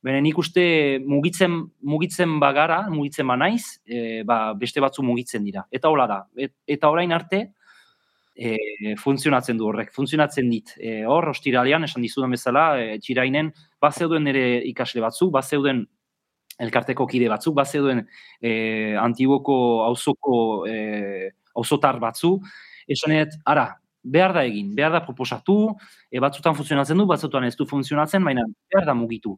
Baina 0.01 0.17
nik 0.17 0.39
uste 0.41 0.63
mugitzen, 1.05 1.59
mugitzen 1.85 2.39
bagara, 2.41 2.79
mugitzen 2.89 3.27
ba 3.29 3.35
naiz, 3.37 3.77
e, 3.85 4.23
ba, 4.25 4.55
beste 4.57 4.81
batzu 4.81 5.05
mugitzen 5.05 5.43
dira. 5.45 5.67
Eta 5.69 5.91
hola 5.93 6.07
da. 6.09 6.17
Et, 6.33 6.55
eta 6.65 6.89
orain 6.89 7.13
arte, 7.13 7.43
e, 8.35 8.95
funtzionatzen 8.99 9.57
du 9.57 9.67
horrek, 9.67 9.91
funtzionatzen 9.95 10.49
dit. 10.49 10.73
E, 10.79 11.01
hor, 11.05 11.29
ostiralean, 11.31 11.85
esan 11.87 12.05
dizudan 12.05 12.31
bezala, 12.35 12.65
e, 12.79 12.99
txirainen, 13.03 13.51
bazeuden 13.81 14.27
ere 14.31 14.45
ikasle 14.69 15.03
batzuk, 15.03 15.31
bazeuden 15.35 15.85
elkarteko 16.61 17.07
kide 17.09 17.29
batzuk, 17.31 17.55
bazeuden 17.57 18.03
e, 18.41 18.51
antiguoko 19.01 19.55
auzoko 19.87 20.35
e, 20.69 21.31
auzotar 21.57 21.99
batzu, 21.99 22.35
esanet, 22.91 23.35
ara, 23.45 23.67
behar 24.01 24.33
da 24.33 24.45
egin, 24.47 24.71
behar 24.75 24.93
da 24.95 25.03
proposatu, 25.05 25.75
e, 26.09 26.19
batzutan 26.23 26.55
funtzionatzen 26.57 26.97
du, 26.97 27.05
batzutan 27.09 27.45
ez 27.45 27.55
du 27.57 27.67
funtzionatzen, 27.69 28.23
baina 28.25 28.45
behar 28.71 28.87
da 28.89 28.95
mugitu. 28.97 29.35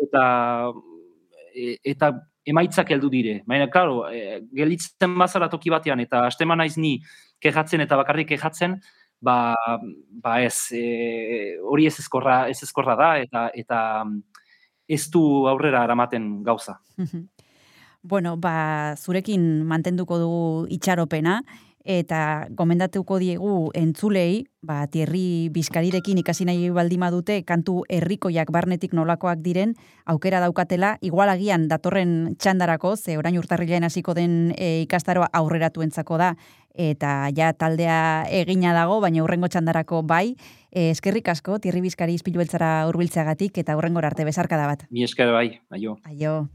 Eta, 0.00 0.24
e, 1.54 1.76
eta 1.94 2.12
emaitzak 2.46 2.90
heldu 2.94 3.10
dire. 3.10 3.38
Baina, 3.48 3.68
klaro, 3.72 4.04
e, 4.12 4.40
gelitzen 4.54 5.18
bazara 5.18 5.48
toki 5.52 5.72
batean, 5.72 6.02
eta 6.04 6.26
hasteman 6.28 6.60
naiz 6.62 6.76
ni 6.76 6.98
kejatzen 7.44 7.84
eta 7.84 7.98
bakarrik 8.00 8.32
kejatzen, 8.32 8.78
ba, 9.24 9.54
ba 10.24 10.38
ez, 10.44 10.56
e, 10.72 11.56
hori 11.64 11.88
ez 11.88 11.98
ezkorra, 12.02 12.44
ez 12.52 12.60
ezkorra 12.66 12.96
da, 13.00 13.10
eta, 13.20 13.48
eta 13.54 13.80
ez 14.88 15.04
du 15.12 15.22
aurrera 15.50 15.84
eramaten 15.84 16.42
gauza. 16.44 16.80
Bueno, 18.04 18.36
ba, 18.36 18.96
zurekin 19.00 19.64
mantenduko 19.64 20.18
dugu 20.20 20.66
itxaropena, 20.68 21.38
eta 21.84 22.48
gomendatuko 22.56 23.18
diegu 23.20 23.70
entzulei, 23.76 24.46
ba, 24.64 24.86
tierri 24.88 25.50
bizkarirekin 25.52 26.18
ikasi 26.22 26.46
nahi 26.48 26.70
baldima 26.72 27.10
dute, 27.12 27.42
kantu 27.44 27.82
herrikoiak 27.92 28.48
barnetik 28.52 28.96
nolakoak 28.96 29.42
diren, 29.44 29.74
aukera 30.08 30.40
daukatela, 30.40 30.94
igualagian 31.04 31.68
datorren 31.68 32.34
txandarako, 32.40 32.96
ze 32.96 33.18
orain 33.20 33.36
urtarrilean 33.38 33.84
hasiko 33.84 34.16
den 34.16 34.54
e, 34.56 34.80
ikastaroa 34.88 35.28
aurreratuentzako 35.32 36.20
da, 36.20 36.34
eta 36.74 37.30
ja 37.34 37.52
taldea 37.52 38.26
egina 38.30 38.74
dago, 38.74 39.00
baina 39.00 39.22
urrengo 39.24 39.48
txandarako 39.48 40.02
bai, 40.02 40.36
e, 40.70 40.90
eskerrik 40.90 41.28
asko, 41.30 41.58
tierri 41.62 41.80
bizkari 41.80 42.14
izpilu 42.18 42.42
beltzara 42.42 42.86
urbiltzeagatik, 42.90 43.58
eta 43.62 43.76
urrengor 43.78 44.04
arte 44.04 44.26
bezarkada 44.26 44.66
bat. 44.66 44.84
Mi 44.90 45.06
esker 45.06 45.32
bai, 45.32 45.60
aio. 45.70 45.98
Aio. 46.04 46.48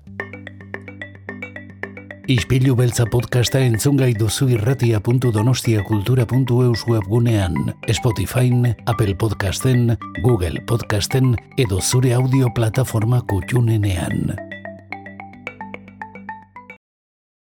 Ispilu 2.29 2.75
beltza 2.77 3.10
podcasta 3.10 3.58
entzungai 3.65 4.13
duzu 4.13 4.45
irratia.donostiakultura.eus 4.53 6.86
webgunean, 6.86 7.73
Spotifyn, 7.89 8.69
Apple 8.86 9.17
Podcasten, 9.17 9.97
Google 10.21 10.62
Podcasten 10.69 11.34
edo 11.58 11.82
zure 11.82 12.13
audio 12.13 12.53
plataforma 12.53 13.25
kutxunenean. 13.25 14.38